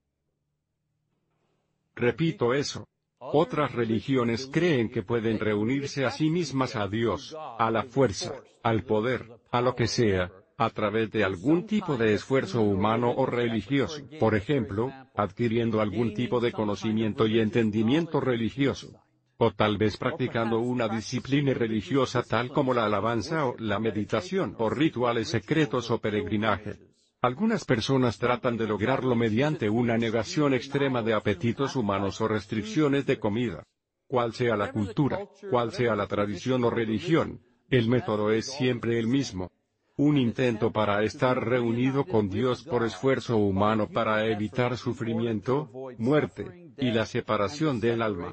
Repito 1.94 2.54
eso. 2.54 2.86
Otras 3.18 3.72
religiones 3.72 4.48
creen 4.50 4.88
que 4.88 5.02
pueden 5.02 5.38
reunirse 5.38 6.06
a 6.06 6.10
sí 6.10 6.30
mismas 6.30 6.74
a 6.74 6.88
Dios, 6.88 7.36
a 7.58 7.70
la 7.70 7.82
fuerza, 7.82 8.32
al 8.62 8.84
poder, 8.84 9.26
a 9.50 9.60
lo 9.60 9.74
que 9.74 9.88
sea, 9.88 10.32
a 10.56 10.70
través 10.70 11.10
de 11.10 11.22
algún 11.22 11.66
tipo 11.66 11.98
de 11.98 12.14
esfuerzo 12.14 12.62
humano 12.62 13.12
o 13.14 13.26
religioso, 13.26 14.00
por 14.18 14.34
ejemplo, 14.34 14.90
adquiriendo 15.14 15.82
algún 15.82 16.14
tipo 16.14 16.40
de 16.40 16.52
conocimiento 16.52 17.26
y 17.26 17.40
entendimiento 17.40 18.20
religioso. 18.20 19.02
O 19.36 19.50
tal 19.50 19.76
vez 19.76 19.98
practicando 19.98 20.60
una 20.60 20.88
disciplina 20.88 21.52
religiosa 21.52 22.22
tal 22.22 22.48
como 22.48 22.72
la 22.72 22.86
alabanza 22.86 23.46
o 23.46 23.54
la 23.58 23.78
meditación 23.78 24.56
o 24.58 24.70
rituales 24.70 25.28
secretos 25.28 25.90
o 25.90 25.98
peregrinaje. 25.98 26.87
Algunas 27.20 27.64
personas 27.64 28.16
tratan 28.16 28.56
de 28.56 28.68
lograrlo 28.68 29.16
mediante 29.16 29.68
una 29.68 29.98
negación 29.98 30.54
extrema 30.54 31.02
de 31.02 31.14
apetitos 31.14 31.74
humanos 31.74 32.20
o 32.20 32.28
restricciones 32.28 33.06
de 33.06 33.18
comida. 33.18 33.64
Cual 34.06 34.32
sea 34.32 34.56
la 34.56 34.70
cultura, 34.70 35.26
cual 35.50 35.72
sea 35.72 35.96
la 35.96 36.06
tradición 36.06 36.62
o 36.62 36.70
religión, 36.70 37.40
el 37.70 37.88
método 37.88 38.30
es 38.30 38.46
siempre 38.46 39.00
el 39.00 39.08
mismo. 39.08 39.50
Un 39.96 40.16
intento 40.16 40.70
para 40.70 41.02
estar 41.02 41.44
reunido 41.44 42.04
con 42.04 42.30
Dios 42.30 42.62
por 42.62 42.84
esfuerzo 42.84 43.36
humano 43.36 43.88
para 43.88 44.24
evitar 44.26 44.76
sufrimiento, 44.76 45.68
muerte, 45.98 46.70
y 46.78 46.92
la 46.92 47.04
separación 47.04 47.80
del 47.80 48.00
alma 48.00 48.32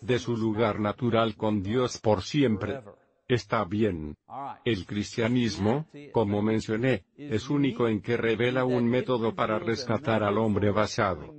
de 0.00 0.18
su 0.18 0.36
lugar 0.36 0.80
natural 0.80 1.36
con 1.36 1.62
Dios 1.62 1.98
por 1.98 2.22
siempre. 2.22 2.80
Está 3.26 3.64
bien. 3.64 4.16
El 4.64 4.86
cristianismo, 4.86 5.86
como 6.12 6.42
mencioné, 6.42 7.04
es 7.16 7.48
único 7.48 7.88
en 7.88 8.00
que 8.00 8.16
revela 8.16 8.64
un 8.64 8.86
método 8.86 9.34
para 9.34 9.58
rescatar 9.58 10.22
al 10.22 10.38
hombre 10.38 10.70
basado 10.70 11.34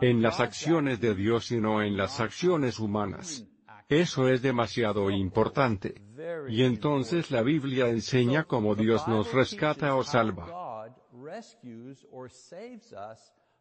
en 0.00 0.22
las 0.22 0.40
acciones 0.40 1.00
de 1.00 1.14
Dios 1.14 1.50
y 1.50 1.60
no 1.60 1.82
en 1.82 1.96
las 1.96 2.20
acciones 2.20 2.78
humanas. 2.78 3.46
Eso 3.88 4.28
es 4.28 4.40
demasiado 4.40 5.10
importante. 5.10 6.00
Y 6.48 6.62
entonces 6.62 7.30
la 7.30 7.42
Biblia 7.42 7.88
enseña 7.88 8.44
cómo 8.44 8.74
Dios 8.74 9.06
nos 9.08 9.32
rescata 9.32 9.94
o 9.96 10.04
salva 10.04 10.86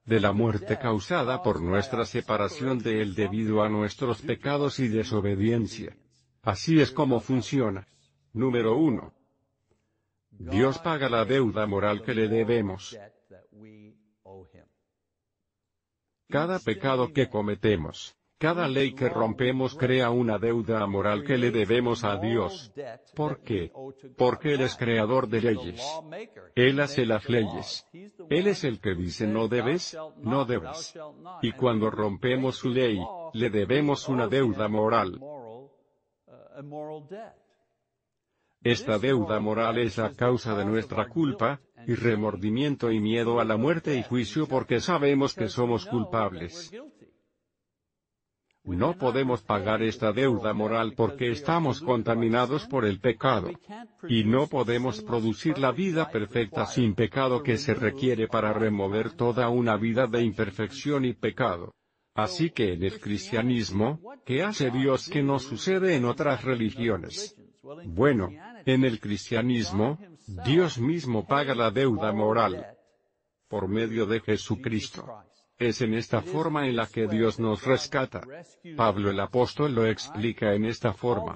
de 0.05 0.19
la 0.19 0.31
muerte 0.31 0.77
causada 0.79 1.43
por 1.43 1.61
nuestra 1.61 2.05
separación 2.05 2.79
de 2.79 3.01
Él 3.01 3.15
debido 3.15 3.61
a 3.61 3.69
nuestros 3.69 4.21
pecados 4.21 4.79
y 4.79 4.87
desobediencia. 4.87 5.95
Así 6.41 6.79
es 6.79 6.91
como 6.91 7.19
funciona. 7.19 7.87
Número 8.33 8.77
1. 8.77 9.13
Dios 10.31 10.79
paga 10.79 11.09
la 11.09 11.25
deuda 11.25 11.65
moral 11.65 12.01
que 12.01 12.13
le 12.13 12.27
debemos. 12.27 12.97
Cada 16.29 16.59
pecado 16.59 17.11
que 17.11 17.27
cometemos, 17.27 18.15
cada 18.37 18.69
ley 18.69 18.93
que 18.93 19.09
rompemos 19.09 19.75
crea 19.75 20.11
una 20.11 20.37
deuda 20.37 20.87
moral 20.87 21.25
que 21.25 21.37
le 21.37 21.51
debemos 21.51 22.05
a 22.05 22.15
Dios. 22.15 22.71
¿Por 23.15 23.41
qué? 23.41 23.71
Porque 24.15 24.53
Él 24.53 24.61
es 24.61 24.77
creador 24.77 25.27
de 25.27 25.41
leyes. 25.41 25.83
Él 26.55 26.79
hace 26.79 27.05
las 27.05 27.27
leyes. 27.27 27.85
Él 28.29 28.47
es 28.47 28.63
el 28.63 28.79
que 28.79 28.95
dice 28.95 29.27
no 29.27 29.49
debes, 29.49 29.97
no 30.21 30.45
debes. 30.45 30.97
Y 31.41 31.51
cuando 31.51 31.91
rompemos 31.91 32.55
su 32.55 32.69
ley, 32.69 32.97
le 33.33 33.49
debemos 33.49 34.07
una 34.07 34.27
deuda 34.27 34.69
moral. 34.69 35.19
Esta 38.61 38.99
deuda 38.99 39.39
moral 39.39 39.77
es 39.77 39.97
la 39.97 40.13
causa 40.13 40.55
de 40.55 40.65
nuestra 40.65 41.07
culpa, 41.07 41.61
y 41.87 41.95
remordimiento 41.95 42.91
y 42.91 42.99
miedo 42.99 43.39
a 43.39 43.45
la 43.45 43.57
muerte 43.57 43.95
y 43.95 44.03
juicio 44.03 44.47
porque 44.47 44.81
sabemos 44.81 45.33
que 45.33 45.47
somos 45.47 45.85
culpables. 45.85 46.71
No 48.65 48.97
podemos 48.97 49.41
pagar 49.41 49.81
esta 49.81 50.11
deuda 50.11 50.53
moral 50.53 50.93
porque 50.95 51.31
estamos 51.31 51.81
contaminados 51.81 52.67
por 52.67 52.85
el 52.85 52.99
pecado. 52.99 53.49
Y 54.07 54.25
no 54.25 54.47
podemos 54.47 55.01
producir 55.01 55.57
la 55.57 55.71
vida 55.71 56.11
perfecta 56.11 56.65
sin 56.65 56.93
pecado 56.93 57.41
que 57.41 57.57
se 57.57 57.73
requiere 57.73 58.27
para 58.27 58.53
remover 58.53 59.13
toda 59.13 59.49
una 59.49 59.77
vida 59.77 60.05
de 60.05 60.21
imperfección 60.21 61.05
y 61.05 61.13
pecado. 61.13 61.73
Así 62.13 62.49
que 62.49 62.73
en 62.73 62.83
el 62.83 62.99
cristianismo, 62.99 63.99
¿qué 64.25 64.43
hace 64.43 64.71
Dios 64.71 65.09
que 65.09 65.23
no 65.23 65.39
sucede 65.39 65.95
en 65.95 66.05
otras 66.05 66.43
religiones? 66.43 67.35
Bueno, 67.85 68.29
en 68.65 68.83
el 68.83 68.99
cristianismo, 68.99 69.97
Dios 70.45 70.79
mismo 70.79 71.25
paga 71.25 71.55
la 71.55 71.71
deuda 71.71 72.11
moral 72.11 72.77
por 73.47 73.67
medio 73.67 74.05
de 74.05 74.19
Jesucristo. 74.19 75.05
Es 75.57 75.81
en 75.81 75.93
esta 75.93 76.21
forma 76.21 76.67
en 76.67 76.75
la 76.75 76.87
que 76.87 77.07
Dios 77.07 77.39
nos 77.39 77.65
rescata. 77.65 78.21
Pablo 78.77 79.09
el 79.09 79.19
apóstol 79.19 79.73
lo 79.75 79.85
explica 79.85 80.53
en 80.53 80.65
esta 80.65 80.93
forma 80.93 81.35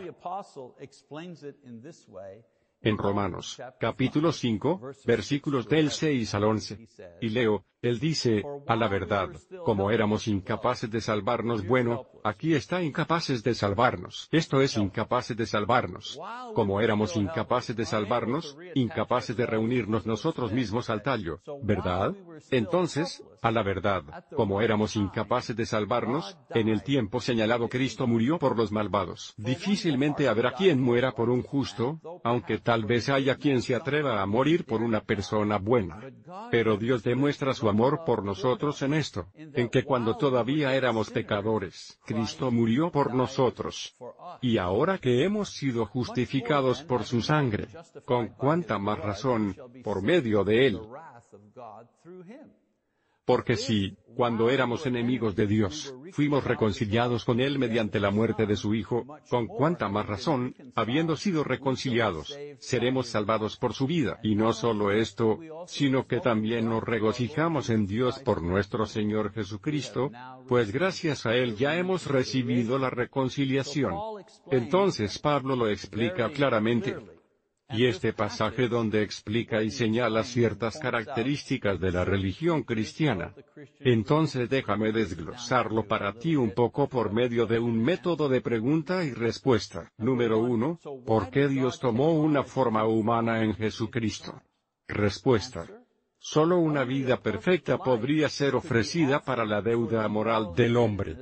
en 2.83 2.97
Romanos, 2.97 3.61
capítulo 3.79 4.31
5, 4.31 4.91
versículos 5.05 5.67
del 5.67 5.89
6 5.89 6.33
al 6.35 6.43
11. 6.43 6.87
Y 7.21 7.29
leo, 7.29 7.65
él 7.83 7.99
dice, 7.99 8.43
a 8.65 8.77
la 8.77 8.87
verdad, 8.87 9.29
como 9.65 9.91
éramos 9.91 10.29
incapaces 10.29 10.89
de 10.89 11.01
salvarnos, 11.01 11.67
bueno, 11.67 12.07
aquí 12.23 12.53
está 12.53 12.81
incapaces 12.81 13.43
de 13.43 13.53
salvarnos. 13.53 14.29
Esto 14.31 14.61
es 14.61 14.77
incapaces 14.77 15.35
de 15.35 15.45
salvarnos. 15.45 16.17
Como 16.55 16.79
éramos 16.79 17.17
incapaces 17.17 17.75
de 17.75 17.85
salvarnos, 17.85 18.57
incapaces 18.73 19.35
de 19.35 19.45
reunirnos 19.45 20.05
nosotros 20.05 20.53
mismos 20.53 20.89
al 20.89 21.03
tallo, 21.03 21.41
¿verdad? 21.61 22.15
Entonces, 22.51 23.21
a 23.41 23.51
la 23.51 23.63
verdad, 23.63 24.03
como 24.37 24.61
éramos 24.61 24.95
incapaces 24.95 25.53
de 25.53 25.65
salvarnos, 25.65 26.37
en 26.51 26.69
el 26.69 26.83
tiempo 26.83 27.19
señalado 27.19 27.67
Cristo 27.67 28.07
murió 28.07 28.39
por 28.39 28.57
los 28.57 28.71
malvados. 28.71 29.33
Difícilmente 29.35 30.29
habrá 30.29 30.53
quien 30.53 30.81
muera 30.81 31.11
por 31.11 31.29
un 31.29 31.43
justo, 31.43 31.99
aunque 32.23 32.59
tal 32.59 32.85
vez 32.85 33.09
haya 33.09 33.35
quien 33.35 33.61
se 33.61 33.75
atreva 33.75 34.21
a 34.21 34.25
morir 34.25 34.63
por 34.65 34.81
una 34.81 35.01
persona 35.01 35.57
buena. 35.57 35.99
Pero 36.49 36.77
Dios 36.77 37.03
demuestra 37.03 37.53
su 37.53 37.67
amor 37.73 38.03
por 38.05 38.23
nosotros 38.23 38.81
en 38.83 38.93
esto, 38.93 39.27
en 39.35 39.67
que 39.69 39.83
cuando 39.83 40.15
todavía 40.15 40.75
éramos 40.75 41.09
pecadores, 41.09 41.99
Cristo 42.05 42.51
murió 42.51 42.91
por 42.91 43.13
nosotros. 43.15 43.95
Y 44.41 44.57
ahora 44.57 44.99
que 44.99 45.23
hemos 45.23 45.49
sido 45.49 45.85
justificados 45.87 46.83
por 46.83 47.03
su 47.03 47.21
sangre, 47.21 47.67
con 48.05 48.27
cuánta 48.29 48.77
más 48.77 48.99
razón, 48.99 49.55
por 49.83 50.03
medio 50.03 50.43
de 50.43 50.67
él. 50.67 50.79
Porque 53.25 53.55
si, 53.55 53.95
cuando 54.15 54.49
éramos 54.49 54.85
enemigos 54.85 55.35
de 55.35 55.47
Dios, 55.47 55.95
fuimos 56.11 56.43
reconciliados 56.43 57.25
con 57.25 57.39
Él 57.39 57.57
mediante 57.57 57.99
la 57.99 58.11
muerte 58.11 58.45
de 58.45 58.55
su 58.55 58.75
Hijo, 58.75 59.05
con 59.29 59.47
cuánta 59.47 59.89
más 59.89 60.05
razón, 60.05 60.55
habiendo 60.75 61.15
sido 61.15 61.43
reconciliados, 61.43 62.37
seremos 62.59 63.07
salvados 63.07 63.57
por 63.57 63.73
su 63.73 63.87
vida. 63.87 64.19
Y 64.23 64.35
no 64.35 64.53
solo 64.53 64.91
esto, 64.91 65.39
sino 65.67 66.05
que 66.05 66.19
también 66.19 66.69
nos 66.69 66.83
regocijamos 66.83 67.69
en 67.69 67.87
Dios 67.87 68.19
por 68.19 68.41
nuestro 68.41 68.85
Señor 68.85 69.31
Jesucristo, 69.31 70.11
pues 70.47 70.71
gracias 70.71 71.25
a 71.25 71.35
Él 71.35 71.55
ya 71.55 71.77
hemos 71.77 72.07
recibido 72.07 72.77
la 72.77 72.89
reconciliación. 72.89 73.93
Entonces 74.51 75.17
Pablo 75.19 75.55
lo 75.55 75.67
explica 75.69 76.29
claramente. 76.29 76.95
Y 77.69 77.85
este 77.85 78.13
pasaje 78.13 78.67
donde 78.67 79.01
explica 79.01 79.63
y 79.63 79.71
señala 79.71 80.23
ciertas 80.23 80.77
características 80.77 81.79
de 81.79 81.91
la 81.91 82.05
religión 82.05 82.63
cristiana. 82.63 83.33
Entonces 83.79 84.49
déjame 84.49 84.91
desglosarlo 84.91 85.87
para 85.87 86.13
ti 86.13 86.35
un 86.35 86.51
poco 86.51 86.87
por 86.87 87.11
medio 87.11 87.45
de 87.45 87.59
un 87.59 87.81
método 87.81 88.29
de 88.29 88.41
pregunta 88.41 89.03
y 89.03 89.11
respuesta. 89.13 89.91
Número 89.97 90.39
1. 90.39 90.79
¿Por 91.05 91.29
qué 91.29 91.47
Dios 91.47 91.79
tomó 91.79 92.13
una 92.13 92.43
forma 92.43 92.85
humana 92.85 93.43
en 93.43 93.55
Jesucristo? 93.55 94.41
Respuesta. 94.87 95.65
Solo 96.19 96.59
una 96.59 96.83
vida 96.83 97.21
perfecta 97.21 97.77
podría 97.77 98.29
ser 98.29 98.55
ofrecida 98.55 99.21
para 99.21 99.45
la 99.45 99.61
deuda 99.61 100.07
moral 100.07 100.53
del 100.55 100.77
hombre 100.77 101.17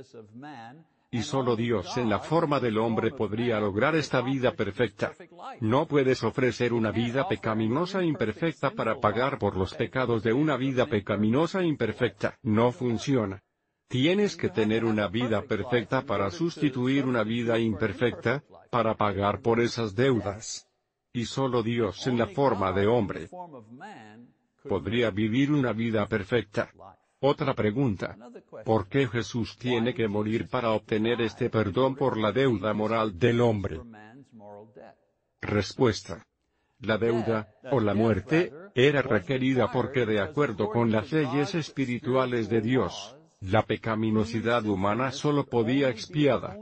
y 1.14 1.22
solo 1.22 1.56
Dios 1.56 1.98
en 1.98 2.08
la 2.08 2.20
forma 2.20 2.58
del 2.58 2.78
hombre 2.78 3.10
podría 3.10 3.60
lograr 3.60 3.94
esta 3.94 4.22
vida 4.22 4.52
perfecta. 4.52 5.12
No 5.60 5.86
puedes 5.86 6.24
ofrecer 6.24 6.72
una 6.72 6.90
vida 6.90 7.28
pecaminosa 7.28 8.00
e 8.00 8.06
imperfecta 8.06 8.70
para 8.70 8.98
pagar 8.98 9.38
por 9.38 9.54
los 9.54 9.74
pecados 9.74 10.22
de 10.22 10.32
una 10.32 10.56
vida 10.56 10.86
pecaminosa 10.86 11.60
e 11.60 11.66
imperfecta. 11.66 12.38
No 12.42 12.72
funciona. 12.72 13.42
Tienes 13.88 14.36
que 14.36 14.48
tener 14.48 14.86
una 14.86 15.06
vida 15.06 15.42
perfecta 15.42 16.00
para 16.00 16.30
sustituir 16.30 17.04
una 17.04 17.24
vida 17.24 17.58
imperfecta, 17.58 18.42
para 18.70 18.96
pagar 18.96 19.42
por 19.42 19.60
esas 19.60 19.94
deudas. 19.94 20.66
Y 21.12 21.26
solo 21.26 21.62
Dios 21.62 22.06
en 22.06 22.16
la 22.16 22.26
forma 22.26 22.72
de 22.72 22.86
hombre 22.86 23.28
podría 24.66 25.10
vivir 25.10 25.52
una 25.52 25.74
vida 25.74 26.08
perfecta. 26.08 26.72
Otra 27.24 27.54
pregunta. 27.54 28.16
¿Por 28.64 28.88
qué 28.88 29.06
Jesús 29.06 29.56
tiene 29.56 29.94
que 29.94 30.08
morir 30.08 30.48
para 30.48 30.72
obtener 30.72 31.20
este 31.20 31.50
perdón 31.50 31.94
por 31.94 32.18
la 32.18 32.32
deuda 32.32 32.74
moral 32.74 33.16
del 33.16 33.40
hombre? 33.40 33.80
Respuesta. 35.40 36.26
La 36.80 36.98
deuda, 36.98 37.48
o 37.70 37.78
la 37.78 37.94
muerte, 37.94 38.52
era 38.74 39.02
requerida 39.02 39.70
porque 39.70 40.04
de 40.04 40.20
acuerdo 40.20 40.68
con 40.68 40.90
las 40.90 41.12
leyes 41.12 41.54
espirituales 41.54 42.48
de 42.48 42.60
Dios, 42.60 43.16
la 43.40 43.62
pecaminosidad 43.62 44.66
humana 44.66 45.12
solo 45.12 45.46
podía 45.46 45.90
expiada 45.90 46.58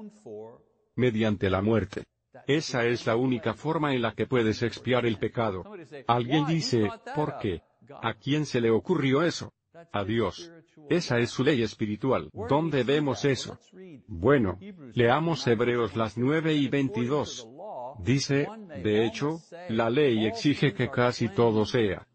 mediante 0.95 1.49
la 1.49 1.63
muerte. 1.63 2.05
Esa 2.47 2.85
es 2.85 3.07
la 3.07 3.17
única 3.17 3.55
forma 3.55 3.95
en 3.95 4.03
la 4.03 4.13
que 4.13 4.27
puedes 4.27 4.63
expiar 4.63 5.07
el 5.07 5.17
pecado. 5.19 5.65
Alguien 6.07 6.45
dice, 6.47 6.91
¿por 7.15 7.39
qué? 7.39 7.63
¿A 8.03 8.13
quién 8.13 8.45
se 8.45 8.61
le 8.61 8.71
ocurrió 8.71 9.23
eso? 9.23 9.55
A 9.93 10.05
Dios. 10.05 10.53
Esa 10.89 11.19
es 11.19 11.31
su 11.31 11.45
ley 11.45 11.63
espiritual. 11.63 12.31
¿Dónde 12.49 12.85
vemos 12.85 13.25
eso? 13.25 13.59
Bueno, 14.07 14.59
leamos 14.95 15.47
Hebreos 15.47 15.97
las 15.97 16.17
9 16.17 16.55
y 16.55 16.69
22. 16.69 17.49
Dice, 17.99 18.49
de 18.83 19.05
hecho, 19.05 19.41
la 19.69 19.91
ley 19.91 20.27
exige 20.27 20.73
que 20.73 20.91
casi 20.91 21.29
todo 21.29 21.65
sea 21.67 22.07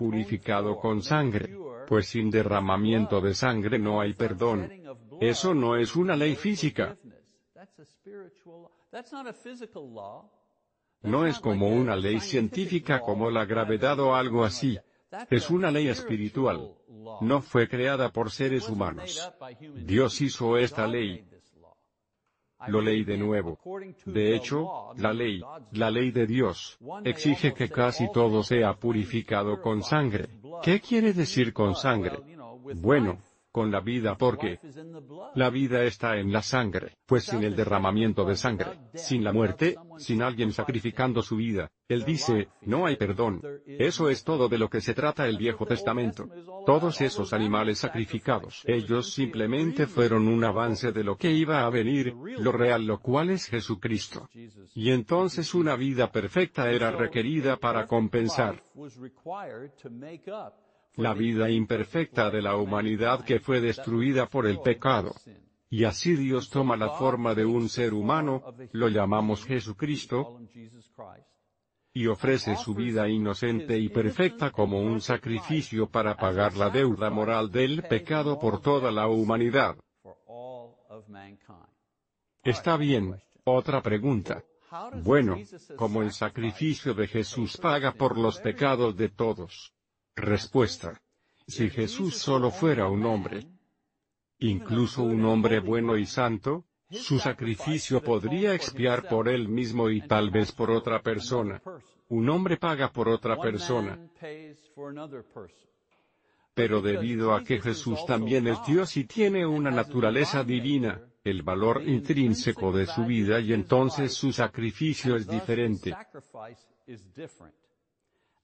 purificado 0.00 0.78
con 0.78 1.02
sangre, 1.02 1.54
pues 1.86 2.06
sin 2.06 2.30
derramamiento 2.30 3.20
de 3.20 3.34
sangre 3.34 3.78
no 3.78 4.00
hay 4.00 4.14
perdón. 4.14 4.72
Eso 5.20 5.54
no 5.54 5.76
es 5.76 5.94
una 5.94 6.16
ley 6.16 6.36
física. 6.36 6.96
No 11.02 11.26
es 11.26 11.38
como 11.38 11.68
una 11.68 11.96
ley 11.96 12.18
científica 12.20 13.00
como 13.00 13.30
la 13.30 13.44
gravedad 13.44 14.00
o 14.00 14.14
algo 14.14 14.42
así. 14.42 14.78
Es 15.28 15.50
una 15.50 15.70
ley 15.70 15.88
espiritual. 15.88 16.72
No 17.20 17.40
fue 17.40 17.68
creada 17.68 18.10
por 18.10 18.30
seres 18.30 18.68
humanos. 18.68 19.30
Dios 19.84 20.20
hizo 20.20 20.56
esta 20.56 20.86
ley. 20.86 21.24
Lo 22.68 22.80
leí 22.80 23.04
de 23.04 23.16
nuevo. 23.16 23.58
De 24.04 24.34
hecho, 24.34 24.92
la 24.96 25.12
ley, 25.12 25.42
la 25.72 25.90
ley 25.90 26.10
de 26.10 26.26
Dios, 26.26 26.78
exige 27.04 27.54
que 27.54 27.70
casi 27.70 28.12
todo 28.12 28.42
sea 28.42 28.74
purificado 28.74 29.60
con 29.62 29.82
sangre. 29.82 30.28
¿Qué 30.62 30.80
quiere 30.80 31.12
decir 31.14 31.52
con 31.54 31.74
sangre? 31.74 32.18
Bueno, 32.76 33.18
con 33.52 33.70
la 33.70 33.80
vida 33.80 34.16
porque 34.16 34.58
la 35.34 35.50
vida 35.50 35.82
está 35.84 36.16
en 36.16 36.32
la 36.32 36.42
sangre, 36.42 36.96
pues 37.06 37.24
sin 37.24 37.42
el 37.42 37.56
derramamiento 37.56 38.24
de 38.24 38.36
sangre, 38.36 38.78
sin 38.94 39.24
la 39.24 39.32
muerte, 39.32 39.76
sin 39.98 40.22
alguien 40.22 40.52
sacrificando 40.52 41.22
su 41.22 41.36
vida, 41.36 41.70
él 41.90 42.04
dice, 42.04 42.48
no 42.62 42.86
hay 42.86 42.94
perdón. 42.94 43.42
Eso 43.66 44.08
es 44.08 44.22
todo 44.22 44.48
de 44.48 44.58
lo 44.58 44.70
que 44.70 44.80
se 44.80 44.94
trata 44.94 45.26
el 45.26 45.36
Viejo 45.36 45.66
Testamento. 45.66 46.28
Todos 46.64 47.00
esos 47.00 47.32
animales 47.32 47.78
sacrificados, 47.78 48.62
ellos 48.64 49.12
simplemente 49.12 49.88
fueron 49.88 50.28
un 50.28 50.44
avance 50.44 50.92
de 50.92 51.02
lo 51.02 51.16
que 51.16 51.32
iba 51.32 51.66
a 51.66 51.70
venir, 51.70 52.14
lo 52.38 52.52
real 52.52 52.86
lo 52.86 53.00
cual 53.00 53.30
es 53.30 53.46
Jesucristo. 53.46 54.28
Y 54.72 54.92
entonces 54.92 55.52
una 55.52 55.74
vida 55.74 56.12
perfecta 56.12 56.70
era 56.70 56.92
requerida 56.92 57.56
para 57.56 57.88
compensar 57.88 58.62
la 60.96 61.14
vida 61.14 61.50
imperfecta 61.50 62.30
de 62.30 62.42
la 62.42 62.56
humanidad 62.56 63.24
que 63.24 63.40
fue 63.40 63.60
destruida 63.60 64.26
por 64.26 64.46
el 64.46 64.60
pecado. 64.60 65.14
Y 65.68 65.84
así 65.84 66.16
Dios 66.16 66.50
toma 66.50 66.76
la 66.76 66.90
forma 66.90 67.34
de 67.34 67.44
un 67.44 67.68
ser 67.68 67.94
humano, 67.94 68.42
lo 68.72 68.88
llamamos 68.88 69.44
Jesucristo, 69.44 70.40
y 71.92 72.06
ofrece 72.06 72.56
su 72.56 72.74
vida 72.74 73.08
inocente 73.08 73.78
y 73.78 73.88
perfecta 73.88 74.50
como 74.50 74.80
un 74.80 75.00
sacrificio 75.00 75.88
para 75.88 76.16
pagar 76.16 76.56
la 76.56 76.70
deuda 76.70 77.10
moral 77.10 77.50
del 77.50 77.82
pecado 77.82 78.38
por 78.38 78.60
toda 78.60 78.90
la 78.90 79.08
humanidad. 79.08 79.76
Está 82.42 82.76
bien, 82.76 83.20
otra 83.44 83.82
pregunta. 83.82 84.42
Bueno, 85.02 85.36
¿cómo 85.76 86.02
el 86.02 86.12
sacrificio 86.12 86.94
de 86.94 87.08
Jesús 87.08 87.56
paga 87.56 87.92
por 87.92 88.16
los 88.16 88.38
pecados 88.38 88.96
de 88.96 89.08
todos? 89.08 89.72
Respuesta. 90.20 91.00
Si 91.46 91.70
Jesús 91.70 92.18
solo 92.18 92.50
fuera 92.50 92.88
un 92.88 93.04
hombre, 93.06 93.46
incluso 94.38 95.02
un 95.02 95.24
hombre 95.24 95.60
bueno 95.60 95.96
y 95.96 96.06
santo, 96.06 96.66
su 96.90 97.18
sacrificio 97.18 98.02
podría 98.02 98.54
expiar 98.54 99.08
por 99.08 99.28
él 99.28 99.48
mismo 99.48 99.90
y 99.90 100.02
tal 100.02 100.30
vez 100.30 100.52
por 100.52 100.70
otra 100.70 101.02
persona. 101.02 101.62
Un 102.08 102.28
hombre 102.28 102.56
paga 102.56 102.92
por 102.92 103.08
otra 103.08 103.40
persona. 103.40 103.98
Pero 106.54 106.82
debido 106.82 107.34
a 107.34 107.42
que 107.42 107.60
Jesús 107.60 108.04
también 108.06 108.46
es 108.48 108.58
Dios 108.66 108.96
y 108.96 109.04
tiene 109.04 109.46
una 109.46 109.70
naturaleza 109.70 110.44
divina, 110.44 111.00
el 111.24 111.42
valor 111.42 111.82
intrínseco 111.86 112.72
de 112.72 112.86
su 112.86 113.04
vida 113.06 113.40
y 113.40 113.52
entonces 113.52 114.12
su 114.12 114.32
sacrificio 114.32 115.16
es 115.16 115.26
diferente. 115.26 115.94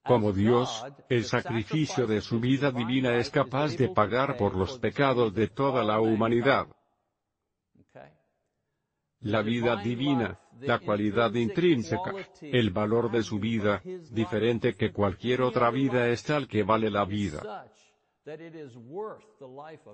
Como 0.07 0.33
Dios, 0.33 0.85
el 1.09 1.25
sacrificio 1.25 2.07
de 2.07 2.21
su 2.21 2.41
vida 2.41 2.71
divina 2.71 3.17
es 3.17 3.31
capaz 3.31 3.77
de 3.77 3.89
pagar 3.89 4.37
por 4.37 4.55
los 4.55 4.79
pecados 4.79 5.35
de 5.35 5.49
toda 5.49 5.85
la 5.85 6.01
humanidad. 6.01 6.67
La 9.21 9.43
vida 9.43 9.77
divina, 9.77 10.39
la 10.61 10.79
cualidad 10.79 11.35
intrínseca, 11.35 12.15
el 12.41 12.71
valor 12.71 13.11
de 13.11 13.23
su 13.23 13.39
vida, 13.39 13.83
diferente 14.11 14.75
que 14.75 14.93
cualquier 14.93 15.43
otra 15.43 15.71
vida 15.71 16.09
es 16.09 16.23
tal 16.23 16.47
que 16.47 16.63
vale 16.63 16.91
la 16.91 17.05
vida 17.05 17.67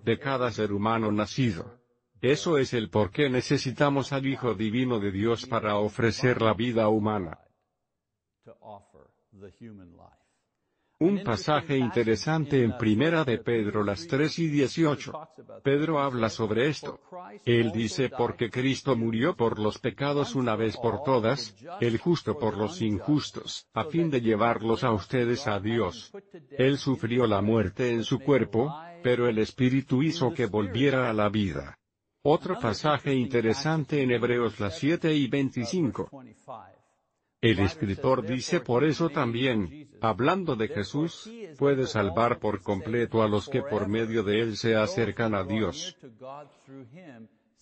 de 0.03 0.19
cada 0.19 0.51
ser 0.51 0.73
humano 0.73 1.13
nacido. 1.13 1.79
Eso 2.21 2.57
es 2.57 2.73
el 2.73 2.89
por 2.89 3.11
qué 3.11 3.29
necesitamos 3.29 4.13
al 4.13 4.27
Hijo 4.27 4.55
Divino 4.55 5.01
de 5.01 5.11
Dios 5.11 5.47
para 5.47 5.77
ofrecer 5.77 6.41
la 6.41 6.55
vida 6.55 6.89
humana. 6.89 7.39
Un 11.03 11.25
pasaje 11.25 11.77
interesante 11.77 12.63
en 12.63 12.79
Primera 12.79 13.25
de 13.25 13.39
Pedro 13.39 13.83
las 13.83 14.07
3 14.07 14.39
y 14.39 14.47
18. 14.47 15.13
Pedro 15.65 15.99
habla 15.99 16.29
sobre 16.29 16.69
esto. 16.69 17.01
Él 17.45 17.73
dice 17.73 18.09
porque 18.09 18.51
Cristo 18.51 18.95
murió 18.95 19.35
por 19.35 19.59
los 19.59 19.79
pecados 19.79 20.37
una 20.37 20.55
vez 20.55 20.77
por 20.77 21.03
todas, 21.03 21.57
el 21.81 21.99
justo 21.99 22.39
por 22.39 22.57
los 22.57 22.81
injustos, 22.83 23.67
a 23.75 23.83
fin 23.85 24.11
de 24.11 24.21
llevarlos 24.21 24.85
a 24.85 24.93
ustedes 24.93 25.49
a 25.49 25.59
Dios. 25.59 26.13
Él 26.53 26.79
sufrió 26.79 27.27
la 27.27 27.43
muerte 27.43 27.91
en 27.91 28.05
su 28.05 28.21
cuerpo, 28.21 28.73
pero 29.03 29.27
el 29.27 29.39
Espíritu 29.39 30.05
hizo 30.05 30.33
que 30.33 30.47
volviera 30.47 31.11
a 31.11 31.13
la 31.13 31.29
vida. 31.29 31.81
Otro 32.23 32.61
pasaje 32.61 33.13
interesante 33.13 34.03
en 34.03 34.13
Hebreos 34.13 34.61
las 34.61 34.79
7 34.79 35.13
y 35.13 35.27
25. 35.27 36.09
El 37.43 37.59
escritor 37.59 38.25
dice 38.25 38.61
por 38.61 38.85
eso 38.85 39.11
también, 39.11 39.91
hablando 40.01 40.55
de 40.55 40.69
Jesús, 40.69 41.29
puede 41.59 41.89
salvar 41.89 42.39
por 42.39 42.63
completo 42.63 43.21
a 43.21 43.27
los 43.27 43.49
que 43.49 43.63
por 43.63 43.89
medio 43.89 44.23
de 44.23 44.41
él 44.41 44.57
se 44.57 44.77
acercan 44.77 45.35
a 45.35 45.43
Dios, 45.43 45.97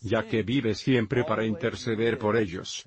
ya 0.02 0.26
que 0.26 0.42
vive 0.42 0.74
siempre 0.74 1.24
para 1.24 1.46
interceder 1.46 2.18
por 2.18 2.36
ellos. 2.36 2.86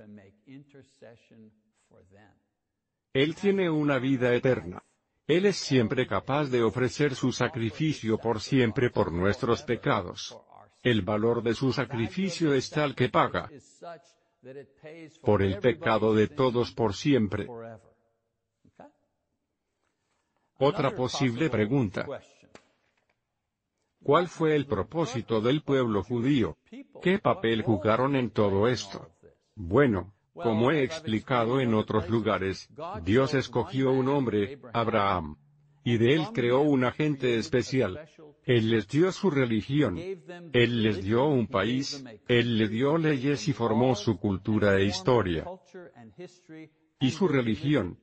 Él 3.11 3.35
tiene 3.35 3.71
una 3.71 3.97
vida 3.97 4.31
eterna. 4.35 4.83
Él 5.25 5.47
es 5.47 5.55
siempre 5.55 6.05
capaz 6.05 6.45
de 6.51 6.61
ofrecer 6.61 7.15
su 7.15 7.31
sacrificio 7.31 8.19
por 8.19 8.39
siempre 8.39 8.91
por 8.91 9.11
nuestros 9.11 9.63
pecados. 9.63 10.37
El 10.83 11.01
valor 11.01 11.41
de 11.41 11.55
su 11.55 11.73
sacrificio 11.73 12.53
es 12.53 12.69
tal 12.69 12.93
que 12.93 13.09
paga 13.09 13.49
por 15.21 15.41
el 15.41 15.59
pecado 15.59 16.13
de 16.13 16.27
todos 16.27 16.71
por 16.73 16.93
siempre. 16.93 17.47
Otra 20.59 20.95
posible 20.95 21.49
pregunta. 21.49 22.05
¿Cuál 24.03 24.27
fue 24.27 24.55
el 24.55 24.65
propósito 24.65 25.39
del 25.39 25.61
pueblo 25.61 26.03
judío? 26.03 26.57
¿Qué 27.01 27.19
papel 27.19 27.63
jugaron 27.63 28.15
en 28.15 28.31
todo 28.31 28.67
esto? 28.67 29.09
Bueno, 29.55 30.13
como 30.33 30.71
he 30.71 30.83
explicado 30.83 31.59
en 31.59 31.73
otros 31.73 32.09
lugares, 32.09 32.69
Dios 33.03 33.33
escogió 33.33 33.91
un 33.91 34.09
hombre, 34.09 34.59
Abraham. 34.73 35.37
Y 35.83 35.97
de 35.97 36.13
él 36.13 36.27
creó 36.33 36.61
un 36.61 36.83
agente 36.85 37.37
especial, 37.37 38.07
él 38.45 38.69
les 38.69 38.87
dio 38.87 39.11
su 39.11 39.29
religión. 39.29 39.97
Él 40.53 40.83
les 40.83 41.03
dio 41.03 41.25
un 41.27 41.47
país, 41.47 42.03
Él 42.27 42.57
les 42.57 42.69
dio 42.69 42.97
leyes 42.97 43.47
y 43.47 43.53
formó 43.53 43.95
su 43.95 44.19
cultura 44.19 44.77
e 44.77 44.85
historia. 44.85 45.45
Y 46.99 47.11
su 47.11 47.27
religión. 47.27 47.97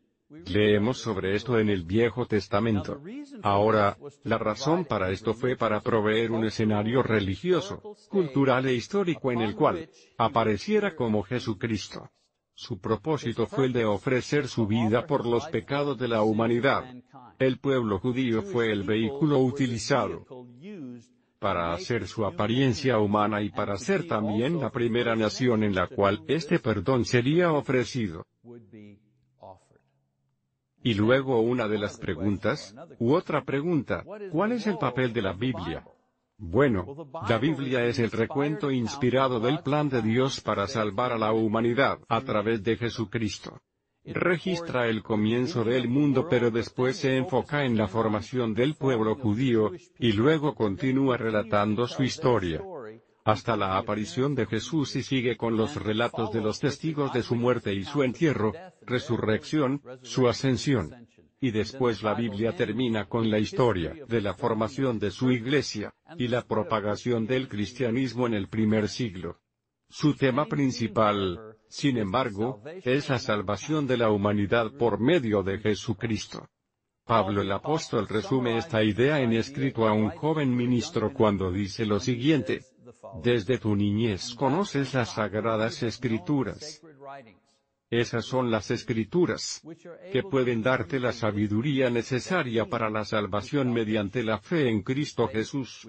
Leemos 0.47 0.99
sobre 0.99 1.35
esto 1.35 1.59
en 1.59 1.69
el 1.69 1.83
Viejo 1.83 2.25
Testamento. 2.25 3.03
Ahora, 3.43 3.99
la 4.23 4.39
razón 4.39 4.85
para 4.85 5.11
esto 5.11 5.35
fue 5.35 5.57
para 5.57 5.81
proveer 5.81 6.31
un 6.31 6.45
escenario 6.45 7.03
religioso, 7.03 7.97
cultural 8.09 8.67
e 8.67 8.75
histórico 8.75 9.33
en 9.33 9.41
el 9.41 9.57
cual 9.57 9.91
apareciera 10.17 10.95
como 10.95 11.25
Jesucristo. 11.25 12.09
Su 12.61 12.79
propósito 12.79 13.47
fue 13.47 13.65
el 13.65 13.73
de 13.73 13.87
ofrecer 13.87 14.47
su 14.47 14.67
vida 14.67 15.07
por 15.07 15.25
los 15.25 15.47
pecados 15.47 15.97
de 15.97 16.09
la 16.09 16.23
humanidad. 16.23 16.85
El 17.39 17.59
pueblo 17.59 17.99
judío 17.99 18.43
fue 18.43 18.71
el 18.71 18.83
vehículo 18.83 19.39
utilizado 19.39 20.27
para 21.39 21.73
hacer 21.73 22.07
su 22.07 22.27
apariencia 22.27 22.99
humana 22.99 23.41
y 23.41 23.49
para 23.49 23.79
ser 23.79 24.07
también 24.07 24.61
la 24.61 24.69
primera 24.69 25.17
nación 25.17 25.65
en 25.65 25.75
la 25.75 25.87
cual 25.87 26.23
este 26.29 26.59
perdón 26.59 27.07
sería 27.07 27.51
ofrecido. 27.51 28.27
Y 30.83 30.93
luego 30.93 31.41
una 31.41 31.67
de 31.67 31.79
las 31.79 31.99
preguntas, 31.99 32.75
u 32.99 33.15
otra 33.15 33.43
pregunta, 33.43 34.05
¿cuál 34.31 34.53
es 34.53 34.67
el 34.67 34.77
papel 34.77 35.15
de 35.15 35.23
la 35.23 35.33
Biblia? 35.33 35.83
Bueno, 36.43 36.87
la 37.29 37.39
Biblia 37.39 37.85
es 37.85 37.99
el 37.99 38.11
recuento 38.11 38.71
inspirado 38.71 39.41
del 39.41 39.61
plan 39.63 39.89
de 39.89 40.03
Dios 40.03 40.41
para 40.41 40.67
salvar 40.67 41.13
a 41.13 41.19
la 41.19 41.33
humanidad 41.33 41.99
a 42.09 42.23
través 42.23 42.63
de 42.63 42.77
Jesucristo 42.77 43.61
registra 44.05 44.89
el 44.89 45.03
comienzo 45.03 45.65
del 45.65 45.89
mundo 45.89 46.27
pero 46.29 46.51
después 46.51 46.97
se 46.97 47.17
enfoca 47.17 47.65
en 47.65 47.77
la 47.77 47.87
formación 47.87 48.55
del 48.55 48.75
pueblo 48.75 49.15
judío, 49.15 49.73
y 49.99 50.13
luego 50.13 50.55
continúa 50.55 51.17
relatando 51.17 51.87
su 51.87 52.03
historia 52.03 52.63
hasta 53.25 53.57
la 53.57 53.77
aparición 53.77 54.35
de 54.35 54.47
Jesús 54.47 54.97
y 54.97 55.03
sigue 55.03 55.37
con 55.37 55.57
los 55.57 55.77
relatos 55.77 56.33
de 56.33 56.41
los 56.41 56.59
testigos 56.59 57.13
de 57.13 57.23
su 57.23 57.37
muerte 57.37 57.75
y 57.75 57.85
su 57.85 58.03
entierro, 58.03 58.53
resurrección, 58.83 59.83
su 60.03 60.27
ascensión. 60.27 61.07
Y 61.41 61.51
después 61.51 62.03
la 62.03 62.15
Biblia 62.15 62.55
termina 62.55 63.07
con 63.07 63.31
la 63.31 63.39
historia 63.39 63.95
de 64.07 64.21
la 64.21 64.35
formación 64.35 64.99
de 64.99 65.11
su 65.11 65.31
iglesia, 65.31 65.95
y 66.19 66.29
la 66.29 66.43
propagación 66.43 67.27
del 67.27 67.49
cristianismo 67.49 68.27
en 68.27 68.35
el 68.35 68.49
primer 68.49 68.89
siglo. 68.89 69.39
Su 69.89 70.15
tema 70.15 70.45
principal, 70.47 71.57
sin 71.69 71.97
embargo, 71.97 72.63
es 72.85 73.09
la 73.09 73.19
salvación 73.19 73.87
de 73.87 73.97
la 73.97 74.11
humanidad 74.11 74.71
por 74.79 75.01
medio 75.01 75.43
de 75.43 75.59
Jesucristo. 75.59 76.47
Pablo 77.05 77.43
el 77.43 77.51
apóstol 77.51 78.07
resume 78.07 78.57
esta 78.57 78.85
idea 78.85 79.19
en 79.21 79.33
escrito 79.33 79.89
a 79.89 79.93
un 79.93 80.11
joven 80.11 80.55
ministro 80.55 81.13
cuando 81.13 81.51
dice 81.51 81.85
lo 81.85 81.99
siguiente. 81.99 82.61
Desde 83.23 83.59
tu 83.59 83.75
niñez 83.75 84.35
conoces 84.35 84.95
las 84.95 85.15
sagradas 85.15 85.83
escrituras. 85.83 86.81
Esas 87.91 88.25
son 88.25 88.53
las 88.53 88.71
escrituras 88.71 89.63
que 90.13 90.23
pueden 90.23 90.63
darte 90.63 91.01
la 91.01 91.13
sabiduría 91.13 91.91
necesaria 91.91 92.67
para 92.67 92.89
la 92.89 93.05
salvación 93.05 93.73
mediante 93.73 94.23
la 94.23 94.39
fe 94.39 94.69
en 94.69 94.83
Cristo 94.83 95.27
Jesús. 95.27 95.89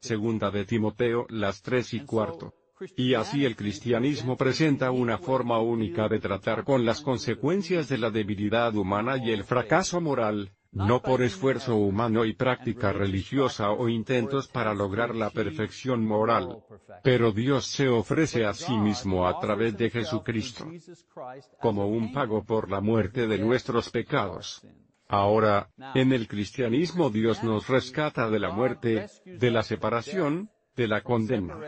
Segunda 0.00 0.50
de 0.50 0.64
Timoteo, 0.64 1.26
las 1.28 1.62
tres 1.62 1.94
y 1.94 2.00
cuarto. 2.00 2.54
Y 2.96 3.14
así 3.14 3.44
el 3.44 3.54
cristianismo 3.54 4.36
presenta 4.36 4.90
una 4.90 5.18
forma 5.18 5.60
única 5.60 6.08
de 6.08 6.18
tratar 6.18 6.64
con 6.64 6.84
las 6.84 7.00
consecuencias 7.00 7.88
de 7.88 7.98
la 7.98 8.10
debilidad 8.10 8.74
humana 8.74 9.16
y 9.16 9.30
el 9.30 9.44
fracaso 9.44 10.00
moral, 10.00 10.50
no 10.72 11.02
por 11.02 11.22
esfuerzo 11.22 11.76
humano 11.76 12.24
y 12.24 12.34
práctica 12.34 12.92
religiosa 12.92 13.70
o 13.70 13.88
intentos 13.88 14.48
para 14.48 14.74
lograr 14.74 15.14
la 15.14 15.30
perfección 15.30 16.04
moral. 16.06 16.62
Pero 17.02 17.32
Dios 17.32 17.66
se 17.66 17.88
ofrece 17.88 18.44
a 18.44 18.54
sí 18.54 18.76
mismo 18.76 19.26
a 19.26 19.40
través 19.40 19.76
de 19.76 19.90
Jesucristo, 19.90 20.70
como 21.60 21.88
un 21.88 22.12
pago 22.12 22.44
por 22.44 22.70
la 22.70 22.80
muerte 22.80 23.26
de 23.26 23.38
nuestros 23.38 23.90
pecados. 23.90 24.64
Ahora, 25.08 25.70
en 25.94 26.12
el 26.12 26.28
cristianismo 26.28 27.10
Dios 27.10 27.42
nos 27.42 27.68
rescata 27.68 28.30
de 28.30 28.38
la 28.38 28.50
muerte, 28.50 29.08
de 29.24 29.50
la 29.50 29.64
separación, 29.64 30.50
de 30.76 30.86
la 30.86 31.02
condena. 31.02 31.58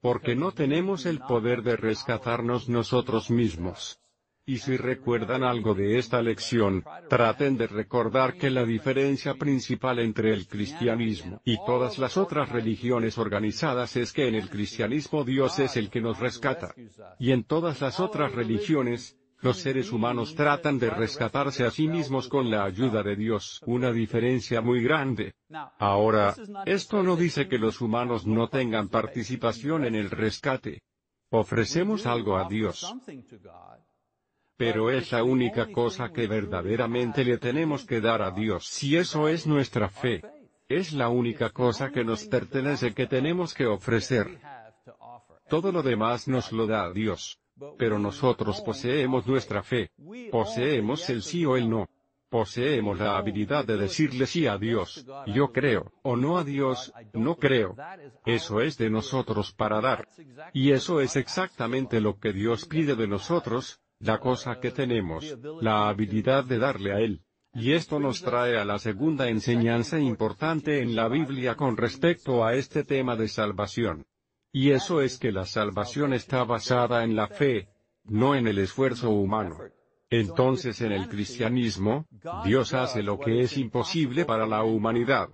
Porque 0.00 0.36
no 0.36 0.52
tenemos 0.52 1.06
el 1.06 1.20
poder 1.20 1.62
de 1.62 1.76
rescatarnos 1.76 2.68
nosotros 2.68 3.30
mismos. 3.30 3.98
Y 4.44 4.58
si 4.58 4.76
recuerdan 4.76 5.44
algo 5.44 5.72
de 5.74 5.98
esta 5.98 6.20
lección, 6.20 6.84
traten 7.08 7.56
de 7.56 7.68
recordar 7.68 8.34
que 8.34 8.50
la 8.50 8.64
diferencia 8.64 9.34
principal 9.34 10.00
entre 10.00 10.32
el 10.32 10.48
cristianismo 10.48 11.40
y 11.44 11.58
todas 11.64 11.98
las 11.98 12.16
otras 12.16 12.48
religiones 12.48 13.18
organizadas 13.18 13.94
es 13.96 14.12
que 14.12 14.26
en 14.26 14.34
el 14.34 14.50
cristianismo 14.50 15.22
Dios 15.22 15.60
es 15.60 15.76
el 15.76 15.90
que 15.90 16.00
nos 16.00 16.18
rescata. 16.18 16.74
Y 17.20 17.30
en 17.30 17.44
todas 17.44 17.80
las 17.80 18.00
otras 18.00 18.32
religiones, 18.32 19.16
los 19.42 19.58
seres 19.58 19.92
humanos 19.92 20.34
tratan 20.34 20.78
de 20.78 20.90
rescatarse 20.90 21.64
a 21.64 21.70
sí 21.70 21.86
mismos 21.86 22.28
con 22.28 22.50
la 22.50 22.64
ayuda 22.64 23.04
de 23.04 23.14
Dios, 23.14 23.60
una 23.66 23.92
diferencia 23.92 24.60
muy 24.60 24.82
grande. 24.82 25.34
Ahora, 25.78 26.34
esto 26.64 27.04
no 27.04 27.14
dice 27.14 27.46
que 27.46 27.58
los 27.58 27.80
humanos 27.80 28.26
no 28.26 28.48
tengan 28.48 28.88
participación 28.88 29.84
en 29.84 29.94
el 29.94 30.10
rescate. 30.10 30.82
Ofrecemos 31.30 32.06
algo 32.06 32.36
a 32.36 32.48
Dios. 32.48 32.92
Pero 34.62 34.92
es 34.92 35.10
la 35.10 35.24
única 35.24 35.72
cosa 35.72 36.12
que 36.12 36.28
verdaderamente 36.28 37.24
le 37.24 37.36
tenemos 37.38 37.84
que 37.84 38.00
dar 38.00 38.22
a 38.22 38.30
Dios 38.30 38.64
si 38.64 38.96
eso 38.96 39.26
es 39.26 39.44
nuestra 39.44 39.88
fe. 39.88 40.22
Es 40.68 40.92
la 40.92 41.08
única 41.08 41.50
cosa 41.50 41.90
que 41.90 42.04
nos 42.04 42.24
pertenece 42.26 42.94
que 42.94 43.08
tenemos 43.08 43.54
que 43.54 43.66
ofrecer. 43.66 44.38
Todo 45.48 45.72
lo 45.72 45.82
demás 45.82 46.28
nos 46.28 46.52
lo 46.52 46.68
da 46.68 46.92
Dios. 46.92 47.40
pero 47.76 47.98
nosotros 47.98 48.60
poseemos 48.60 49.26
nuestra 49.26 49.64
fe. 49.64 49.90
Poseemos 50.30 51.10
el 51.10 51.22
sí 51.22 51.44
o 51.44 51.56
el 51.56 51.68
no. 51.68 51.88
Poseemos 52.28 53.00
la 53.00 53.18
habilidad 53.18 53.64
de 53.66 53.76
decirle 53.76 54.26
sí 54.26 54.46
a 54.46 54.56
Dios, 54.56 55.04
yo 55.26 55.52
creo, 55.52 55.92
o 56.02 56.16
no 56.16 56.38
a 56.38 56.44
Dios, 56.44 56.90
no 57.12 57.36
creo. 57.36 57.76
Eso 58.24 58.60
es 58.60 58.78
de 58.78 58.88
nosotros 58.88 59.52
para 59.52 59.80
dar. 59.80 60.08
Y 60.54 60.70
eso 60.70 61.00
es 61.00 61.16
exactamente 61.16 62.00
lo 62.00 62.18
que 62.18 62.32
Dios 62.32 62.64
pide 62.64 62.94
de 62.96 63.06
nosotros, 63.06 63.81
la 64.02 64.18
cosa 64.18 64.58
que 64.58 64.72
tenemos, 64.72 65.36
la 65.60 65.88
habilidad 65.88 66.44
de 66.44 66.58
darle 66.58 66.92
a 66.92 66.98
Él. 66.98 67.22
Y 67.54 67.72
esto 67.72 68.00
nos 68.00 68.22
trae 68.22 68.58
a 68.58 68.64
la 68.64 68.78
segunda 68.78 69.28
enseñanza 69.28 69.98
importante 69.98 70.80
en 70.80 70.96
la 70.96 71.08
Biblia 71.08 71.54
con 71.54 71.76
respecto 71.76 72.44
a 72.44 72.54
este 72.54 72.82
tema 72.82 73.14
de 73.14 73.28
salvación. 73.28 74.06
Y 74.50 74.70
eso 74.70 75.00
es 75.00 75.18
que 75.18 75.32
la 75.32 75.44
salvación 75.44 76.12
está 76.14 76.44
basada 76.44 77.04
en 77.04 77.14
la 77.14 77.28
fe, 77.28 77.68
no 78.04 78.34
en 78.34 78.48
el 78.48 78.58
esfuerzo 78.58 79.10
humano. 79.10 79.58
Entonces 80.10 80.80
en 80.80 80.92
el 80.92 81.08
cristianismo, 81.08 82.06
Dios 82.44 82.74
hace 82.74 83.02
lo 83.02 83.18
que 83.18 83.40
es 83.40 83.56
imposible 83.56 84.24
para 84.24 84.46
la 84.46 84.64
humanidad. 84.64 85.28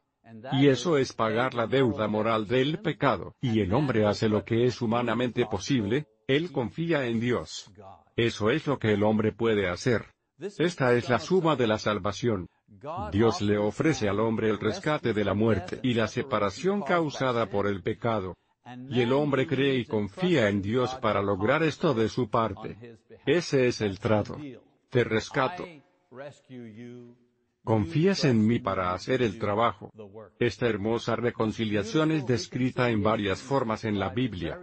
Y 0.52 0.68
eso 0.68 0.98
es 0.98 1.12
pagar 1.12 1.54
la 1.54 1.66
deuda 1.66 2.08
moral 2.08 2.46
del 2.46 2.80
pecado. 2.80 3.34
Y 3.40 3.60
el 3.60 3.72
hombre 3.72 4.06
hace 4.06 4.28
lo 4.28 4.44
que 4.44 4.64
es 4.64 4.80
humanamente 4.82 5.46
posible, 5.46 6.06
él 6.26 6.52
confía 6.52 7.06
en 7.06 7.20
Dios. 7.20 7.70
Eso 8.16 8.50
es 8.50 8.66
lo 8.66 8.78
que 8.78 8.92
el 8.92 9.02
hombre 9.02 9.32
puede 9.32 9.68
hacer. 9.68 10.06
Esta 10.38 10.94
es 10.94 11.08
la 11.08 11.18
suma 11.18 11.56
de 11.56 11.66
la 11.66 11.78
salvación. 11.78 12.48
Dios 13.10 13.40
le 13.40 13.58
ofrece 13.58 14.08
al 14.08 14.20
hombre 14.20 14.50
el 14.50 14.58
rescate 14.58 15.12
de 15.12 15.24
la 15.24 15.34
muerte 15.34 15.80
y 15.82 15.94
la 15.94 16.06
separación 16.06 16.82
causada 16.82 17.46
por 17.46 17.66
el 17.66 17.82
pecado. 17.82 18.36
Y 18.90 19.00
el 19.00 19.12
hombre 19.12 19.46
cree 19.46 19.76
y 19.76 19.86
confía 19.86 20.48
en 20.48 20.60
Dios 20.60 20.94
para 20.96 21.22
lograr 21.22 21.62
esto 21.62 21.94
de 21.94 22.08
su 22.08 22.28
parte. 22.28 22.98
Ese 23.24 23.66
es 23.66 23.80
el 23.80 23.98
trato. 23.98 24.36
Te 24.90 25.04
rescato. 25.04 25.64
Confías 27.64 28.24
en 28.24 28.46
mí 28.46 28.58
para 28.58 28.94
hacer 28.94 29.22
el 29.22 29.38
trabajo. 29.38 29.92
Esta 30.38 30.66
hermosa 30.66 31.16
reconciliación 31.16 32.12
es 32.12 32.26
descrita 32.26 32.90
en 32.90 33.02
varias 33.02 33.42
formas 33.42 33.84
en 33.84 33.98
la 33.98 34.08
Biblia. 34.08 34.58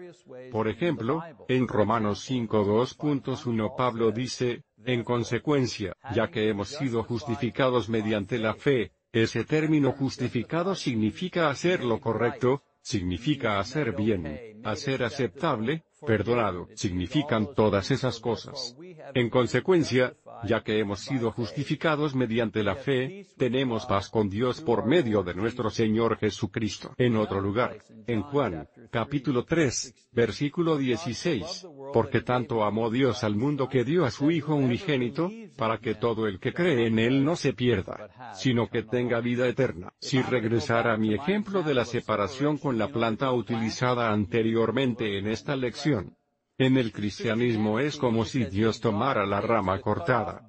Por 0.51 0.67
ejemplo, 0.67 1.21
en 1.47 1.67
Romanos 1.67 2.29
5.2.1 2.29 3.75
Pablo 3.77 4.11
dice, 4.11 4.63
en 4.85 5.03
consecuencia, 5.03 5.93
ya 6.13 6.29
que 6.29 6.49
hemos 6.49 6.69
sido 6.69 7.03
justificados 7.03 7.89
mediante 7.89 8.37
la 8.37 8.53
fe, 8.53 8.91
ese 9.11 9.45
término 9.45 9.91
justificado 9.91 10.75
significa 10.75 11.49
hacer 11.49 11.83
lo 11.83 11.99
correcto, 11.99 12.63
significa 12.81 13.59
hacer 13.59 13.95
bien, 13.95 14.61
hacer 14.63 15.03
aceptable, 15.03 15.83
perdonado, 16.05 16.67
significan 16.75 17.53
todas 17.53 17.91
esas 17.91 18.19
cosas. 18.19 18.75
En 19.13 19.29
consecuencia, 19.29 20.15
ya 20.43 20.61
que 20.61 20.79
hemos 20.79 20.99
sido 20.99 21.31
justificados 21.31 22.15
mediante 22.15 22.63
la 22.63 22.75
fe, 22.75 23.27
tenemos 23.37 23.85
paz 23.85 24.09
con 24.09 24.29
Dios 24.29 24.61
por 24.61 24.85
medio 24.85 25.23
de 25.23 25.33
nuestro 25.33 25.69
Señor 25.69 26.17
Jesucristo. 26.17 26.93
En 26.97 27.15
otro 27.15 27.41
lugar, 27.41 27.77
en 28.07 28.21
Juan, 28.21 28.67
capítulo 28.91 29.45
3, 29.45 30.09
versículo 30.11 30.77
16, 30.77 31.67
porque 31.93 32.21
tanto 32.21 32.63
amó 32.63 32.89
Dios 32.89 33.23
al 33.23 33.35
mundo 33.35 33.67
que 33.67 33.83
dio 33.83 34.05
a 34.05 34.11
su 34.11 34.31
Hijo 34.31 34.55
unigénito, 34.55 35.29
para 35.55 35.77
que 35.77 35.95
todo 35.95 36.27
el 36.27 36.39
que 36.39 36.53
cree 36.53 36.87
en 36.87 36.99
Él 36.99 37.23
no 37.23 37.35
se 37.35 37.53
pierda, 37.53 38.33
sino 38.33 38.69
que 38.69 38.83
tenga 38.83 39.19
vida 39.21 39.47
eterna. 39.47 39.93
Si 39.99 40.21
regresara 40.21 40.93
a 40.93 40.97
mi 40.97 41.13
ejemplo 41.13 41.63
de 41.63 41.73
la 41.73 41.85
separación 41.85 42.57
con 42.57 42.77
la 42.77 42.89
planta 42.89 43.31
utilizada 43.31 44.11
anteriormente 44.11 45.17
en 45.17 45.27
esta 45.27 45.55
lección, 45.55 46.17
en 46.57 46.77
el 46.77 46.91
cristianismo 46.91 47.79
es 47.79 47.97
como 47.97 48.25
si 48.25 48.45
Dios 48.45 48.79
tomara 48.79 49.25
la 49.25 49.41
rama 49.41 49.79
cortada 49.81 50.47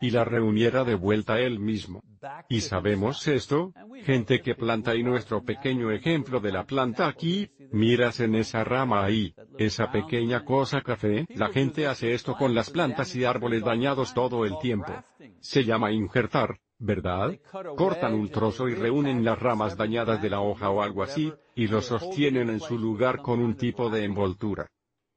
y 0.00 0.10
la 0.10 0.24
reuniera 0.24 0.84
de 0.84 0.94
vuelta 0.94 1.40
él 1.40 1.58
mismo. 1.58 2.02
Y 2.48 2.60
sabemos 2.60 3.26
esto, 3.28 3.72
gente 4.04 4.40
que 4.40 4.54
planta 4.54 4.94
y 4.94 5.02
nuestro 5.02 5.42
pequeño 5.42 5.90
ejemplo 5.90 6.40
de 6.40 6.52
la 6.52 6.64
planta 6.64 7.08
aquí, 7.08 7.50
miras 7.72 8.20
en 8.20 8.34
esa 8.34 8.64
rama 8.64 9.04
ahí, 9.04 9.34
esa 9.58 9.90
pequeña 9.90 10.44
cosa 10.44 10.80
café, 10.80 11.26
la 11.28 11.48
gente 11.48 11.86
hace 11.86 12.14
esto 12.14 12.34
con 12.36 12.54
las 12.54 12.70
plantas 12.70 13.14
y 13.16 13.24
árboles 13.24 13.62
dañados 13.62 14.14
todo 14.14 14.44
el 14.44 14.58
tiempo. 14.58 14.92
Se 15.40 15.64
llama 15.64 15.92
injertar, 15.92 16.58
¿verdad? 16.78 17.38
Cortan 17.76 18.14
un 18.14 18.28
trozo 18.28 18.68
y 18.68 18.74
reúnen 18.74 19.24
las 19.24 19.38
ramas 19.38 19.76
dañadas 19.76 20.20
de 20.22 20.30
la 20.30 20.40
hoja 20.40 20.70
o 20.70 20.82
algo 20.82 21.02
así, 21.02 21.32
y 21.54 21.66
lo 21.68 21.80
sostienen 21.80 22.50
en 22.50 22.60
su 22.60 22.78
lugar 22.78 23.22
con 23.22 23.40
un 23.40 23.56
tipo 23.56 23.90
de 23.90 24.04
envoltura. 24.04 24.66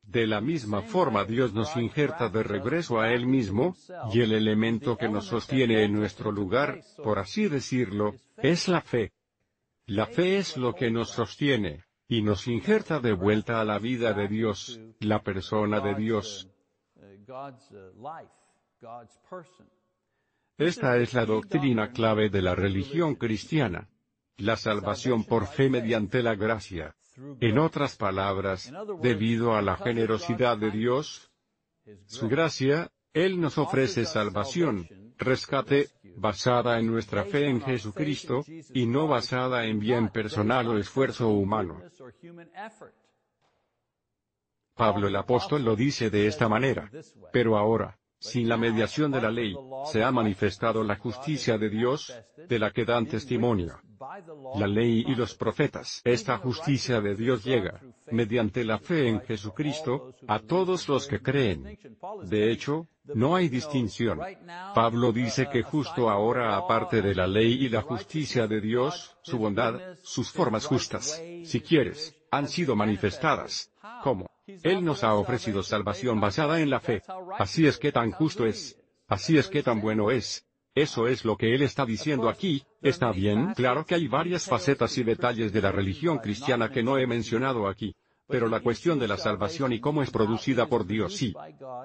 De 0.09 0.25
la 0.25 0.41
misma 0.41 0.81
forma 0.81 1.23
Dios 1.23 1.53
nos 1.53 1.77
injerta 1.77 2.29
de 2.29 2.41
regreso 2.41 2.99
a 2.99 3.13
Él 3.13 3.27
mismo, 3.27 3.75
y 4.11 4.21
el 4.21 4.31
elemento 4.31 4.97
que 4.97 5.07
nos 5.07 5.25
sostiene 5.25 5.83
en 5.83 5.93
nuestro 5.93 6.31
lugar, 6.31 6.81
por 7.03 7.19
así 7.19 7.47
decirlo, 7.47 8.15
es 8.37 8.67
la 8.67 8.81
fe. 8.81 9.11
La 9.85 10.07
fe 10.07 10.39
es 10.39 10.57
lo 10.57 10.73
que 10.73 10.89
nos 10.89 11.11
sostiene, 11.11 11.83
y 12.07 12.23
nos 12.23 12.47
injerta 12.47 12.99
de 12.99 13.13
vuelta 13.13 13.61
a 13.61 13.65
la 13.65 13.77
vida 13.77 14.13
de 14.13 14.27
Dios, 14.27 14.81
la 14.99 15.21
persona 15.21 15.79
de 15.79 15.93
Dios. 15.93 16.49
Esta 20.57 20.97
es 20.97 21.13
la 21.13 21.25
doctrina 21.25 21.91
clave 21.91 22.29
de 22.29 22.41
la 22.41 22.55
religión 22.55 23.13
cristiana. 23.13 23.87
La 24.37 24.55
salvación 24.55 25.23
por 25.23 25.45
fe 25.45 25.69
mediante 25.69 26.23
la 26.23 26.33
gracia. 26.33 26.95
En 27.39 27.57
otras 27.57 27.95
palabras, 27.95 28.71
debido 29.01 29.55
a 29.55 29.61
la 29.61 29.75
generosidad 29.75 30.57
de 30.57 30.71
Dios, 30.71 31.31
su 32.05 32.27
gracia, 32.27 32.91
Él 33.13 33.39
nos 33.39 33.57
ofrece 33.57 34.05
salvación, 34.05 34.87
rescate, 35.17 35.89
basada 36.15 36.79
en 36.79 36.87
nuestra 36.87 37.23
fe 37.25 37.47
en 37.47 37.61
Jesucristo, 37.61 38.43
y 38.73 38.85
no 38.85 39.07
basada 39.07 39.65
en 39.65 39.79
bien 39.79 40.09
personal 40.09 40.67
o 40.67 40.77
esfuerzo 40.77 41.29
humano. 41.29 41.81
Pablo 44.75 45.07
el 45.07 45.15
apóstol 45.15 45.63
lo 45.63 45.75
dice 45.75 46.09
de 46.09 46.27
esta 46.27 46.47
manera. 46.47 46.89
Pero 47.33 47.57
ahora, 47.57 47.99
sin 48.17 48.47
la 48.47 48.55
mediación 48.55 49.11
de 49.11 49.21
la 49.21 49.31
ley, 49.31 49.53
se 49.91 50.03
ha 50.03 50.11
manifestado 50.11 50.83
la 50.83 50.95
justicia 50.95 51.57
de 51.57 51.69
Dios, 51.69 52.13
de 52.47 52.59
la 52.59 52.71
que 52.71 52.85
dan 52.85 53.07
testimonio 53.07 53.81
la 54.55 54.67
ley 54.67 55.03
y 55.07 55.15
los 55.15 55.35
profetas. 55.35 56.01
Esta 56.03 56.37
justicia 56.37 57.01
de 57.01 57.15
Dios 57.15 57.43
llega, 57.43 57.81
mediante 58.11 58.63
la 58.63 58.79
fe 58.79 59.07
en 59.07 59.21
Jesucristo, 59.21 60.15
a 60.27 60.39
todos 60.39 60.87
los 60.87 61.07
que 61.07 61.21
creen. 61.21 61.77
De 62.23 62.51
hecho, 62.51 62.87
no 63.03 63.35
hay 63.35 63.49
distinción. 63.49 64.19
Pablo 64.73 65.11
dice 65.11 65.49
que 65.51 65.63
justo 65.63 66.09
ahora 66.09 66.55
aparte 66.55 67.01
de 67.01 67.15
la 67.15 67.27
ley 67.27 67.65
y 67.65 67.69
la 67.69 67.81
justicia 67.81 68.47
de 68.47 68.61
Dios, 68.61 69.17
su 69.21 69.37
bondad, 69.37 69.79
sus 70.01 70.31
formas 70.31 70.65
justas, 70.65 71.21
si 71.43 71.61
quieres, 71.61 72.15
han 72.31 72.47
sido 72.47 72.75
manifestadas. 72.75 73.71
¿Cómo? 74.03 74.29
Él 74.63 74.83
nos 74.83 75.03
ha 75.03 75.13
ofrecido 75.15 75.61
salvación 75.61 76.19
basada 76.19 76.59
en 76.59 76.69
la 76.69 76.79
fe. 76.79 77.03
Así 77.37 77.67
es 77.67 77.77
que 77.77 77.91
tan 77.91 78.11
justo 78.11 78.45
es. 78.45 78.79
Así 79.07 79.37
es 79.37 79.47
que 79.47 79.63
tan 79.63 79.81
bueno 79.81 80.11
es. 80.11 80.45
Eso 80.79 81.09
es 81.09 81.25
lo 81.25 81.35
que 81.35 81.53
él 81.53 81.61
está 81.61 81.85
diciendo 81.85 82.29
aquí, 82.29 82.63
¿está 82.81 83.11
bien? 83.11 83.53
Claro 83.53 83.85
que 83.85 83.95
hay 83.95 84.07
varias 84.07 84.45
facetas 84.45 84.97
y 84.97 85.03
detalles 85.03 85.51
de 85.51 85.61
la 85.61 85.73
religión 85.73 86.19
cristiana 86.19 86.69
que 86.69 86.83
no 86.83 86.97
he 86.97 87.05
mencionado 87.05 87.67
aquí. 87.67 87.97
Pero 88.29 88.47
la 88.47 88.61
cuestión 88.61 88.97
de 88.97 89.09
la 89.09 89.17
salvación 89.17 89.73
y 89.73 89.81
cómo 89.81 90.03
es 90.03 90.09
producida 90.09 90.67
por 90.67 90.87
Dios 90.87 91.17
sí, 91.17 91.33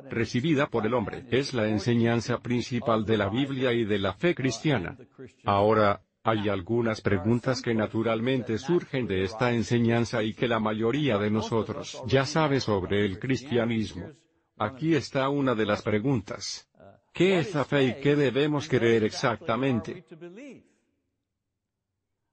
recibida 0.09 0.69
por 0.69 0.87
el 0.87 0.95
hombre, 0.95 1.27
es 1.33 1.55
la 1.55 1.67
enseñanza 1.67 2.39
principal 2.39 3.05
de 3.05 3.17
la 3.17 3.29
Biblia 3.29 3.73
y 3.73 3.85
de 3.85 3.99
la 3.99 4.13
fe 4.13 4.33
cristiana. 4.33 4.97
Ahora, 5.43 6.03
hay 6.23 6.49
algunas 6.49 7.01
preguntas 7.01 7.63
que 7.63 7.75
naturalmente 7.75 8.59
surgen 8.59 9.09
de 9.09 9.25
esta 9.25 9.51
enseñanza 9.51 10.23
y 10.23 10.35
que 10.35 10.47
la 10.47 10.61
mayoría 10.61 11.19
de 11.19 11.33
nosotros 11.33 12.01
ya 12.07 12.27
sabe 12.27 12.61
sobre 12.61 13.05
el 13.05 13.19
cristianismo. 13.19 14.13
Aquí 14.57 14.95
está 14.95 15.29
una 15.31 15.57
de 15.57 15.67
las 15.67 15.83
preguntas. 15.83 16.71
¿Qué 17.15 17.39
es 17.39 17.55
la 17.55 17.65
fe 17.65 17.85
y 17.85 18.01
qué 18.01 18.17
debemos 18.17 18.69
creer 18.69 19.05
exactamente? 19.05 20.05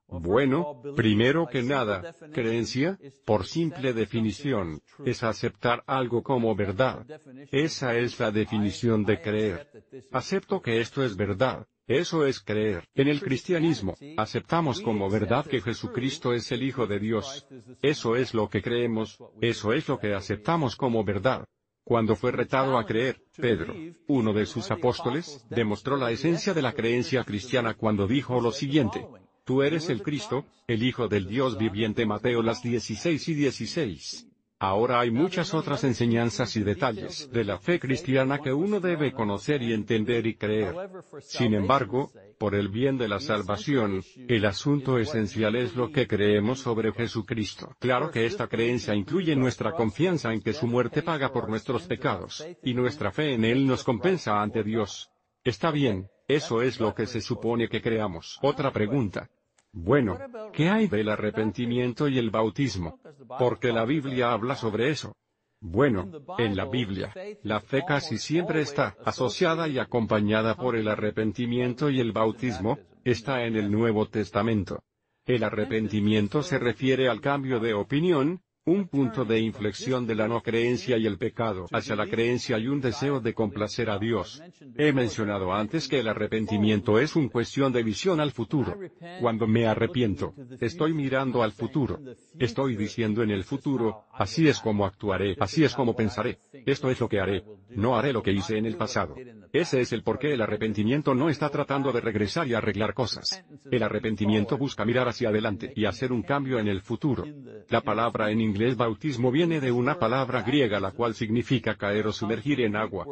Bueno, 0.07 0.81
primero 0.95 1.47
que 1.47 1.61
nada, 1.61 2.13
creencia, 2.33 2.99
por 3.23 3.45
simple 3.45 3.93
definición, 3.93 4.81
es 5.05 5.23
aceptar 5.23 5.83
algo 5.85 6.23
como 6.23 6.53
verdad. 6.55 7.05
Esa 7.51 7.95
es 7.95 8.19
la 8.19 8.31
definición 8.31 9.05
de 9.05 9.21
creer. 9.21 9.69
Acepto 10.11 10.61
que 10.61 10.81
esto 10.81 11.03
es 11.05 11.15
verdad. 11.15 11.67
Eso 11.87 12.25
es 12.25 12.39
creer. 12.39 12.87
En 12.95 13.07
el 13.07 13.21
cristianismo, 13.21 13.95
aceptamos 14.17 14.81
como 14.81 15.09
verdad 15.09 15.45
que 15.45 15.61
Jesucristo 15.61 16.33
es 16.33 16.51
el 16.51 16.63
Hijo 16.63 16.87
de 16.87 16.99
Dios. 16.99 17.47
Eso 17.81 18.15
es 18.15 18.33
lo 18.33 18.49
que 18.49 18.61
creemos, 18.61 19.19
eso 19.41 19.73
es 19.73 19.87
lo 19.87 19.99
que 19.99 20.13
aceptamos 20.13 20.75
como 20.75 21.03
verdad. 21.03 21.45
Cuando 21.91 22.15
fue 22.15 22.31
retado 22.31 22.77
a 22.77 22.85
creer, 22.85 23.21
Pedro, 23.35 23.75
uno 24.07 24.31
de 24.31 24.45
sus 24.45 24.71
apóstoles, 24.71 25.45
demostró 25.49 25.97
la 25.97 26.09
esencia 26.09 26.53
de 26.53 26.61
la 26.61 26.71
creencia 26.71 27.25
cristiana 27.25 27.73
cuando 27.73 28.07
dijo 28.07 28.39
lo 28.39 28.53
siguiente. 28.53 29.05
Tú 29.43 29.61
eres 29.61 29.89
el 29.89 30.01
Cristo, 30.01 30.45
el 30.67 30.83
Hijo 30.83 31.09
del 31.09 31.27
Dios 31.27 31.57
viviente 31.57 32.05
Mateo 32.05 32.43
las 32.43 32.63
16 32.63 33.27
y 33.27 33.33
16. 33.33 34.30
Ahora 34.61 34.99
hay 34.99 35.09
muchas 35.09 35.55
otras 35.55 35.83
enseñanzas 35.85 36.55
y 36.55 36.61
detalles 36.61 37.31
de 37.31 37.43
la 37.43 37.57
fe 37.57 37.79
cristiana 37.79 38.37
que 38.37 38.53
uno 38.53 38.79
debe 38.79 39.11
conocer 39.11 39.63
y 39.63 39.73
entender 39.73 40.27
y 40.27 40.35
creer. 40.35 40.75
Sin 41.19 41.55
embargo, 41.55 42.11
por 42.37 42.53
el 42.53 42.69
bien 42.69 42.95
de 42.99 43.07
la 43.07 43.19
salvación, 43.19 44.03
el 44.27 44.45
asunto 44.45 44.99
esencial 44.99 45.55
es 45.55 45.75
lo 45.75 45.91
que 45.91 46.05
creemos 46.05 46.59
sobre 46.59 46.91
Jesucristo. 46.91 47.75
Claro 47.79 48.11
que 48.11 48.27
esta 48.27 48.47
creencia 48.47 48.93
incluye 48.93 49.35
nuestra 49.35 49.71
confianza 49.71 50.31
en 50.31 50.41
que 50.43 50.53
su 50.53 50.67
muerte 50.67 51.01
paga 51.01 51.33
por 51.33 51.49
nuestros 51.49 51.87
pecados, 51.87 52.45
y 52.61 52.75
nuestra 52.75 53.11
fe 53.11 53.33
en 53.33 53.45
Él 53.45 53.65
nos 53.65 53.83
compensa 53.83 54.43
ante 54.43 54.61
Dios. 54.63 55.09
Está 55.43 55.71
bien, 55.71 56.07
eso 56.27 56.61
es 56.61 56.79
lo 56.79 56.93
que 56.93 57.07
se 57.07 57.21
supone 57.21 57.67
que 57.67 57.81
creamos. 57.81 58.37
Otra 58.43 58.71
pregunta. 58.71 59.27
Bueno, 59.73 60.19
¿qué 60.53 60.69
hay 60.69 60.87
del 60.87 61.09
arrepentimiento 61.09 62.07
y 62.07 62.17
el 62.17 62.29
bautismo? 62.29 62.99
Porque 63.39 63.71
la 63.71 63.85
Biblia 63.85 64.33
habla 64.33 64.55
sobre 64.55 64.89
eso. 64.89 65.15
Bueno, 65.61 66.09
en 66.39 66.55
la 66.55 66.65
Biblia, 66.65 67.13
la 67.43 67.61
fe 67.61 67.83
casi 67.87 68.17
siempre 68.17 68.61
está 68.61 68.97
asociada 69.05 69.67
y 69.67 69.77
acompañada 69.77 70.55
por 70.55 70.75
el 70.75 70.87
arrepentimiento 70.87 71.89
y 71.89 71.99
el 71.99 72.11
bautismo, 72.11 72.79
está 73.03 73.45
en 73.45 73.55
el 73.55 73.71
Nuevo 73.71 74.07
Testamento. 74.07 74.83
El 75.25 75.43
arrepentimiento 75.43 76.41
se 76.41 76.57
refiere 76.57 77.07
al 77.07 77.21
cambio 77.21 77.59
de 77.59 77.73
opinión, 77.75 78.41
un 78.65 78.87
punto 78.87 79.25
de 79.25 79.39
inflexión 79.39 80.05
de 80.05 80.13
la 80.13 80.27
no 80.27 80.41
creencia 80.41 80.97
y 80.97 81.07
el 81.07 81.17
pecado 81.17 81.65
hacia 81.71 81.95
la 81.95 82.07
creencia 82.07 82.59
y 82.59 82.67
un 82.67 82.79
deseo 82.79 83.19
de 83.19 83.33
complacer 83.33 83.89
a 83.89 83.97
Dios. 83.97 84.41
He 84.77 84.93
mencionado 84.93 85.51
antes 85.51 85.87
que 85.87 85.99
el 85.99 86.07
arrepentimiento 86.07 86.99
es 86.99 87.15
una 87.15 87.29
cuestión 87.29 87.73
de 87.73 87.81
visión 87.81 88.19
al 88.19 88.31
futuro. 88.31 88.77
Cuando 89.19 89.47
me 89.47 89.65
arrepiento, 89.65 90.35
estoy 90.59 90.93
mirando 90.93 91.41
al 91.41 91.53
futuro. 91.53 91.99
Estoy 92.37 92.75
diciendo 92.75 93.23
en 93.23 93.31
el 93.31 93.43
futuro, 93.43 94.05
así 94.13 94.47
es 94.47 94.59
como 94.59 94.85
actuaré, 94.85 95.35
así 95.39 95.63
es 95.63 95.73
como 95.73 95.95
pensaré. 95.95 96.37
Esto 96.51 96.91
es 96.91 96.99
lo 96.99 97.09
que 97.09 97.19
haré. 97.19 97.43
No 97.69 97.97
haré 97.97 98.13
lo 98.13 98.21
que 98.21 98.31
hice 98.31 98.57
en 98.57 98.67
el 98.67 98.77
pasado. 98.77 99.15
Ese 99.53 99.81
es 99.81 99.91
el 99.91 100.03
por 100.03 100.17
qué 100.17 100.33
el 100.33 100.41
arrepentimiento 100.41 101.13
no 101.13 101.29
está 101.29 101.49
tratando 101.49 101.91
de 101.91 102.01
regresar 102.01 102.47
y 102.47 102.53
arreglar 102.53 102.93
cosas. 102.93 103.43
El 103.69 103.83
arrepentimiento 103.83 104.57
busca 104.57 104.85
mirar 104.85 105.07
hacia 105.07 105.29
adelante 105.29 105.73
y 105.75 105.85
hacer 105.85 106.11
un 106.11 106.23
cambio 106.23 106.59
en 106.59 106.67
el 106.67 106.81
futuro. 106.81 107.25
La 107.69 107.81
palabra 107.81 108.31
en 108.31 108.39
inglés 108.39 108.77
bautismo 108.77 109.31
viene 109.31 109.59
de 109.59 109.71
una 109.71 109.99
palabra 109.99 110.41
griega 110.41 110.79
la 110.79 110.91
cual 110.91 111.15
significa 111.15 111.75
caer 111.75 112.07
o 112.07 112.13
sumergir 112.13 112.61
en 112.61 112.75
agua. 112.75 113.05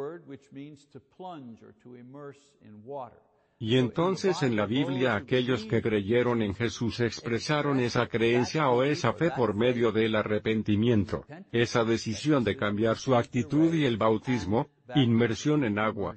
Y 3.62 3.76
entonces 3.76 4.42
en 4.42 4.56
la 4.56 4.64
Biblia 4.64 5.14
aquellos 5.14 5.66
que 5.66 5.82
creyeron 5.82 6.40
en 6.40 6.54
Jesús 6.54 6.98
expresaron 7.00 7.78
esa 7.78 8.06
creencia 8.06 8.70
o 8.70 8.82
esa 8.82 9.12
fe 9.12 9.30
por 9.36 9.54
medio 9.54 9.92
del 9.92 10.16
arrepentimiento, 10.16 11.26
esa 11.52 11.84
decisión 11.84 12.42
de 12.42 12.56
cambiar 12.56 12.96
su 12.96 13.14
actitud 13.14 13.74
y 13.74 13.84
el 13.84 13.98
bautismo, 13.98 14.70
inmersión 14.94 15.64
en 15.64 15.78
agua. 15.78 16.16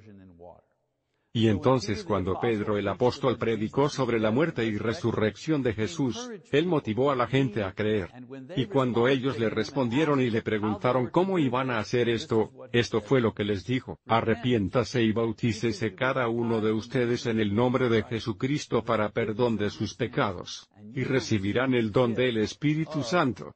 Y 1.36 1.48
entonces 1.48 2.04
cuando 2.04 2.38
Pedro 2.40 2.78
el 2.78 2.86
apóstol 2.86 3.38
predicó 3.38 3.88
sobre 3.88 4.20
la 4.20 4.30
muerte 4.30 4.64
y 4.64 4.78
resurrección 4.78 5.64
de 5.64 5.74
Jesús, 5.74 6.30
él 6.52 6.66
motivó 6.66 7.10
a 7.10 7.16
la 7.16 7.26
gente 7.26 7.64
a 7.64 7.72
creer. 7.72 8.08
Y 8.54 8.66
cuando 8.66 9.08
ellos 9.08 9.36
le 9.40 9.50
respondieron 9.50 10.20
y 10.20 10.30
le 10.30 10.42
preguntaron 10.42 11.08
cómo 11.08 11.40
iban 11.40 11.72
a 11.72 11.80
hacer 11.80 12.08
esto, 12.08 12.52
esto 12.70 13.00
fue 13.00 13.20
lo 13.20 13.34
que 13.34 13.42
les 13.42 13.66
dijo, 13.66 13.98
arrepiéntase 14.06 15.02
y 15.02 15.10
bautícese 15.10 15.96
cada 15.96 16.28
uno 16.28 16.60
de 16.60 16.70
ustedes 16.70 17.26
en 17.26 17.40
el 17.40 17.52
nombre 17.52 17.88
de 17.88 18.04
Jesucristo 18.04 18.84
para 18.84 19.08
perdón 19.08 19.56
de 19.56 19.70
sus 19.70 19.96
pecados, 19.96 20.70
y 20.94 21.02
recibirán 21.02 21.74
el 21.74 21.90
don 21.90 22.14
del 22.14 22.36
Espíritu 22.36 23.02
Santo. 23.02 23.52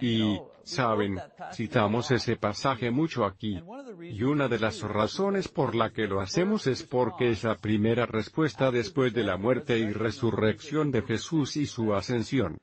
Y, 0.00 0.38
saben, 0.64 1.18
citamos 1.52 2.10
ese 2.10 2.36
pasaje 2.36 2.90
mucho 2.90 3.24
aquí. 3.24 3.60
Y 4.02 4.22
una 4.22 4.48
de 4.48 4.58
las 4.58 4.80
razones 4.82 5.48
por 5.48 5.74
la 5.74 5.90
que 5.90 6.06
lo 6.06 6.20
hacemos 6.20 6.66
es 6.66 6.82
porque 6.82 7.30
es 7.30 7.44
la 7.44 7.56
primera 7.56 8.06
respuesta 8.06 8.70
después 8.70 9.12
de 9.12 9.24
la 9.24 9.36
muerte 9.36 9.78
y 9.78 9.92
resurrección 9.92 10.90
de 10.90 11.02
Jesús 11.02 11.56
y 11.56 11.66
su 11.66 11.94
ascensión. 11.94 12.58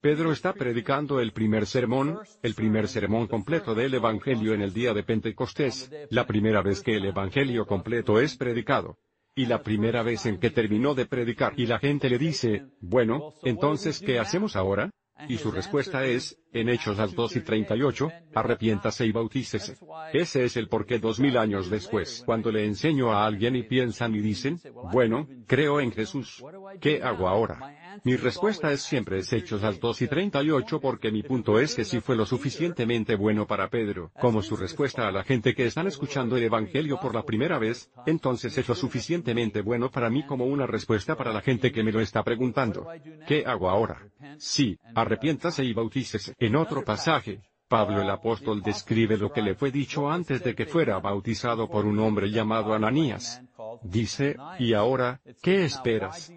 Pedro 0.00 0.32
está 0.32 0.52
predicando 0.52 1.18
el 1.18 1.32
primer 1.32 1.64
sermón, 1.64 2.18
el 2.42 2.54
primer 2.54 2.88
sermón 2.88 3.26
completo 3.26 3.74
del 3.74 3.94
Evangelio 3.94 4.52
en 4.52 4.60
el 4.60 4.74
día 4.74 4.92
de 4.92 5.02
Pentecostés, 5.02 5.90
la 6.10 6.26
primera 6.26 6.60
vez 6.60 6.82
que 6.82 6.96
el 6.96 7.06
Evangelio 7.06 7.64
completo 7.64 8.20
es 8.20 8.36
predicado. 8.36 8.98
Y 9.34 9.46
la 9.46 9.62
primera 9.62 10.02
vez 10.02 10.26
en 10.26 10.38
que 10.38 10.50
terminó 10.50 10.94
de 10.94 11.06
predicar 11.06 11.54
y 11.56 11.66
la 11.66 11.78
gente 11.78 12.10
le 12.10 12.18
dice, 12.18 12.66
bueno, 12.80 13.32
entonces, 13.42 13.98
¿qué 13.98 14.18
hacemos 14.18 14.56
ahora? 14.56 14.90
Y 15.28 15.38
su 15.38 15.50
respuesta 15.50 16.04
es, 16.04 16.38
en 16.52 16.68
Hechos 16.68 16.96
2 17.14 17.36
y 17.36 17.40
38, 17.40 18.10
arrepiéntase 18.34 19.06
y 19.06 19.12
bautícese. 19.12 19.76
Ese 20.12 20.44
es 20.44 20.56
el 20.56 20.68
porqué 20.68 20.98
dos 20.98 21.20
mil 21.20 21.38
años 21.38 21.70
después. 21.70 22.22
Cuando 22.26 22.50
le 22.50 22.64
enseño 22.64 23.12
a 23.12 23.24
alguien 23.24 23.56
y 23.56 23.62
piensan 23.62 24.14
y 24.14 24.20
dicen, 24.20 24.60
bueno, 24.92 25.28
creo 25.46 25.80
en 25.80 25.92
Jesús. 25.92 26.44
¿Qué 26.80 27.02
hago 27.02 27.28
ahora? 27.28 27.83
Mi 28.02 28.16
respuesta 28.16 28.72
es 28.72 28.82
siempre 28.82 29.18
es 29.18 29.32
Hechos 29.32 29.62
2 29.62 30.02
y 30.02 30.08
38 30.08 30.80
porque 30.80 31.12
mi 31.12 31.22
punto 31.22 31.60
es 31.60 31.74
que 31.74 31.84
si 31.84 32.00
fue 32.00 32.16
lo 32.16 32.26
suficientemente 32.26 33.14
bueno 33.14 33.46
para 33.46 33.68
Pedro, 33.68 34.10
como 34.20 34.42
su 34.42 34.56
respuesta 34.56 35.06
a 35.06 35.12
la 35.12 35.22
gente 35.22 35.54
que 35.54 35.66
están 35.66 35.86
escuchando 35.86 36.36
el 36.36 36.44
Evangelio 36.44 36.98
por 37.00 37.14
la 37.14 37.24
primera 37.24 37.58
vez, 37.58 37.90
entonces 38.06 38.56
es 38.58 38.68
lo 38.68 38.74
suficientemente 38.74 39.60
bueno 39.60 39.90
para 39.90 40.10
mí 40.10 40.24
como 40.26 40.46
una 40.46 40.66
respuesta 40.66 41.16
para 41.16 41.32
la 41.32 41.40
gente 41.40 41.72
que 41.72 41.84
me 41.84 41.92
lo 41.92 42.00
está 42.00 42.22
preguntando. 42.22 42.88
¿Qué 43.26 43.44
hago 43.46 43.68
ahora? 43.68 44.08
Sí, 44.38 44.78
arrepiéntase 44.94 45.64
y 45.64 45.72
bautícese. 45.72 46.34
En 46.38 46.56
otro 46.56 46.84
pasaje, 46.84 47.40
Pablo 47.68 48.02
el 48.02 48.10
apóstol 48.10 48.62
describe 48.62 49.16
lo 49.16 49.32
que 49.32 49.42
le 49.42 49.54
fue 49.54 49.70
dicho 49.70 50.10
antes 50.10 50.42
de 50.44 50.54
que 50.54 50.66
fuera 50.66 50.98
bautizado 50.98 51.68
por 51.68 51.86
un 51.86 51.98
hombre 51.98 52.30
llamado 52.30 52.74
Ananías. 52.74 53.42
Dice, 53.82 54.36
y 54.58 54.74
ahora, 54.74 55.20
¿qué 55.42 55.64
esperas? 55.64 56.32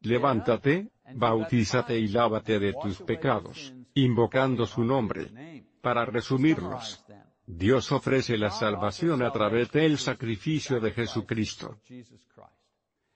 Levántate, 0.00 0.90
bautízate 1.14 1.98
y 1.98 2.08
lávate 2.08 2.58
de 2.58 2.74
tus 2.74 3.00
pecados, 3.02 3.74
invocando 3.94 4.66
su 4.66 4.84
nombre. 4.84 5.64
Para 5.80 6.04
resumirlos, 6.04 7.04
Dios 7.46 7.92
ofrece 7.92 8.36
la 8.36 8.50
salvación 8.50 9.22
a 9.22 9.32
través 9.32 9.70
del 9.72 9.98
sacrificio 9.98 10.80
de 10.80 10.92
Jesucristo 10.92 11.78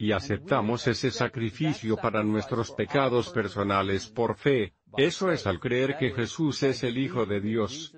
y 0.02 0.10
aceptamos 0.10 0.84
ese 0.88 1.12
sacrificio 1.12 1.96
para 1.96 2.24
nuestros 2.24 2.72
pecados 2.72 3.30
personales 3.30 4.08
por 4.08 4.36
fe, 4.36 4.74
eso 4.96 5.30
es 5.30 5.46
al 5.46 5.60
creer 5.60 5.96
que 5.96 6.10
Jesús 6.10 6.60
es 6.64 6.82
el 6.82 6.98
Hijo 6.98 7.24
de 7.24 7.40
Dios. 7.40 7.96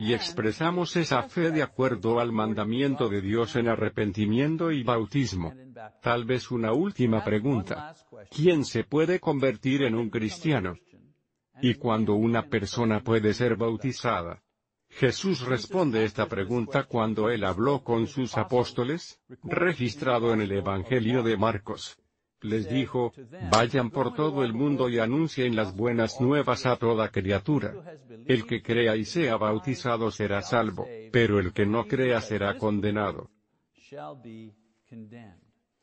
Y 0.00 0.14
expresamos 0.14 0.94
esa 0.94 1.24
fe 1.24 1.50
de 1.50 1.62
acuerdo 1.62 2.20
al 2.20 2.30
mandamiento 2.30 3.08
de 3.08 3.20
Dios 3.20 3.56
en 3.56 3.66
arrepentimiento 3.66 4.70
y 4.70 4.84
bautismo. 4.84 5.52
Tal 6.00 6.24
vez 6.24 6.52
una 6.52 6.72
última 6.72 7.24
pregunta. 7.24 7.96
¿Quién 8.30 8.64
se 8.64 8.84
puede 8.84 9.18
convertir 9.18 9.82
en 9.82 9.96
un 9.96 10.08
cristiano? 10.08 10.76
¿Y 11.60 11.74
cuando 11.74 12.14
una 12.14 12.48
persona 12.48 13.00
puede 13.00 13.34
ser 13.34 13.56
bautizada? 13.56 14.40
Jesús 14.88 15.44
responde 15.44 16.04
esta 16.04 16.26
pregunta 16.26 16.84
cuando 16.84 17.28
él 17.28 17.44
habló 17.44 17.82
con 17.82 18.06
sus 18.06 18.36
apóstoles, 18.36 19.20
registrado 19.42 20.32
en 20.32 20.42
el 20.42 20.52
Evangelio 20.52 21.24
de 21.24 21.36
Marcos. 21.36 21.98
Les 22.40 22.68
dijo, 22.68 23.12
vayan 23.50 23.90
por 23.90 24.14
todo 24.14 24.44
el 24.44 24.52
mundo 24.52 24.88
y 24.88 24.98
anuncien 24.98 25.56
las 25.56 25.74
buenas 25.74 26.20
nuevas 26.20 26.66
a 26.66 26.76
toda 26.76 27.08
criatura. 27.08 27.74
El 28.26 28.46
que 28.46 28.62
crea 28.62 28.94
y 28.96 29.04
sea 29.04 29.36
bautizado 29.36 30.10
será 30.10 30.42
salvo, 30.42 30.86
pero 31.10 31.40
el 31.40 31.52
que 31.52 31.66
no 31.66 31.86
crea 31.86 32.20
será 32.20 32.56
condenado. 32.56 33.30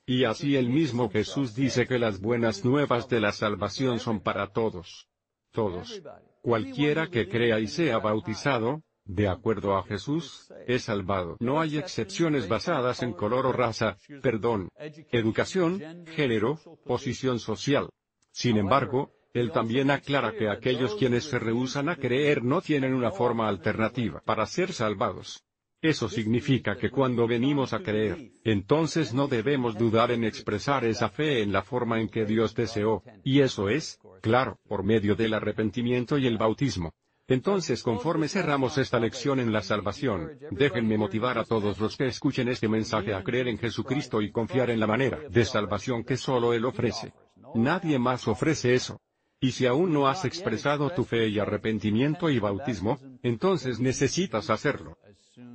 Y 0.05 0.23
así 0.23 0.55
el 0.55 0.69
mismo 0.69 1.09
Jesús 1.09 1.55
dice 1.55 1.87
que 1.87 1.99
las 1.99 2.21
buenas 2.21 2.63
nuevas 2.63 3.09
de 3.09 3.19
la 3.19 3.31
salvación 3.31 3.99
son 3.99 4.21
para 4.21 4.47
todos. 4.47 5.09
Todos. 5.51 6.01
Cualquiera 6.41 7.07
que 7.07 7.27
crea 7.27 7.59
y 7.59 7.67
sea 7.67 7.97
bautizado, 7.97 8.83
de 9.05 9.27
acuerdo 9.27 9.77
a 9.77 9.83
Jesús, 9.83 10.51
es 10.67 10.83
salvado. 10.83 11.37
No 11.39 11.61
hay 11.61 11.77
excepciones 11.77 12.47
basadas 12.47 13.03
en 13.03 13.13
color 13.13 13.45
o 13.45 13.51
raza, 13.51 13.97
perdón, 14.21 14.69
educación, 15.11 16.05
género, 16.07 16.59
posición 16.85 17.39
social. 17.39 17.89
Sin 18.31 18.57
embargo, 18.57 19.11
él 19.33 19.51
también 19.51 19.91
aclara 19.91 20.33
que 20.33 20.49
aquellos 20.49 20.95
quienes 20.95 21.25
se 21.25 21.39
rehusan 21.39 21.89
a 21.89 21.97
creer 21.97 22.43
no 22.43 22.61
tienen 22.61 22.93
una 22.93 23.11
forma 23.11 23.47
alternativa 23.47 24.21
para 24.25 24.45
ser 24.45 24.73
salvados. 24.73 25.43
Eso 25.81 26.09
significa 26.09 26.77
que 26.77 26.89
cuando 26.89 27.27
venimos 27.27 27.73
a 27.73 27.79
creer, 27.79 28.31
entonces 28.43 29.13
no 29.13 29.27
debemos 29.27 29.77
dudar 29.77 30.09
en 30.09 30.23
expresar 30.23 30.83
esa 30.83 31.09
fe 31.09 31.43
en 31.43 31.51
la 31.51 31.61
forma 31.61 32.01
en 32.01 32.09
que 32.09 32.25
Dios 32.25 32.55
deseó, 32.55 33.03
y 33.23 33.41
eso 33.41 33.69
es, 33.69 33.99
claro, 34.21 34.57
por 34.67 34.83
medio 34.83 35.15
del 35.15 35.35
arrepentimiento 35.35 36.17
y 36.17 36.25
el 36.25 36.39
bautismo. 36.39 36.93
Entonces 37.27 37.81
conforme 37.81 38.27
cerramos 38.27 38.77
esta 38.77 38.99
lección 38.99 39.39
en 39.39 39.51
la 39.51 39.61
salvación, 39.61 40.37
déjenme 40.51 40.97
motivar 40.97 41.39
a 41.39 41.43
todos 41.43 41.79
los 41.79 41.97
que 41.97 42.05
escuchen 42.05 42.49
este 42.49 42.67
mensaje 42.67 43.15
a 43.15 43.23
creer 43.23 43.47
en 43.47 43.57
Jesucristo 43.57 44.21
y 44.21 44.31
confiar 44.31 44.69
en 44.69 44.79
la 44.79 44.85
manera 44.85 45.19
de 45.29 45.43
salvación 45.43 46.03
que 46.03 46.17
solo 46.17 46.53
Él 46.53 46.65
ofrece. 46.65 47.13
Nadie 47.55 47.97
más 47.97 48.27
ofrece 48.27 48.75
eso. 48.75 48.99
Y 49.39 49.51
si 49.51 49.65
aún 49.65 49.91
no 49.91 50.07
has 50.07 50.23
expresado 50.25 50.89
tu 50.91 51.03
fe 51.03 51.27
y 51.27 51.39
arrepentimiento 51.39 52.29
y 52.29 52.39
bautismo, 52.39 52.99
entonces 53.23 53.79
necesitas 53.79 54.49
hacerlo. 54.49 54.97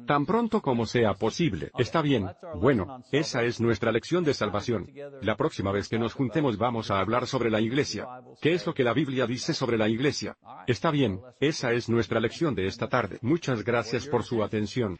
Tan 0.06 0.26
pronto 0.26 0.60
como 0.60 0.86
sea 0.86 1.14
posible. 1.14 1.70
Está 1.78 2.02
bien. 2.02 2.28
Bueno, 2.56 3.02
esa 3.12 3.42
es 3.42 3.60
nuestra 3.60 3.92
lección 3.92 4.24
de 4.24 4.34
salvación. 4.34 4.90
La 5.22 5.36
próxima 5.36 5.72
vez 5.72 5.88
que 5.88 5.98
nos 5.98 6.14
juntemos 6.14 6.58
vamos 6.58 6.90
a 6.90 7.00
hablar 7.00 7.26
sobre 7.26 7.50
la 7.50 7.60
iglesia. 7.60 8.06
¿Qué 8.40 8.54
es 8.54 8.66
lo 8.66 8.74
que 8.74 8.84
la 8.84 8.92
Biblia 8.92 9.26
dice 9.26 9.54
sobre 9.54 9.78
la 9.78 9.88
iglesia? 9.88 10.36
Está 10.66 10.90
bien, 10.90 11.20
esa 11.40 11.72
es 11.72 11.88
nuestra 11.88 12.20
lección 12.20 12.54
de 12.54 12.66
esta 12.66 12.88
tarde. 12.88 13.18
Muchas 13.22 13.64
gracias 13.64 14.06
por 14.06 14.22
su 14.22 14.42
atención. 14.42 14.98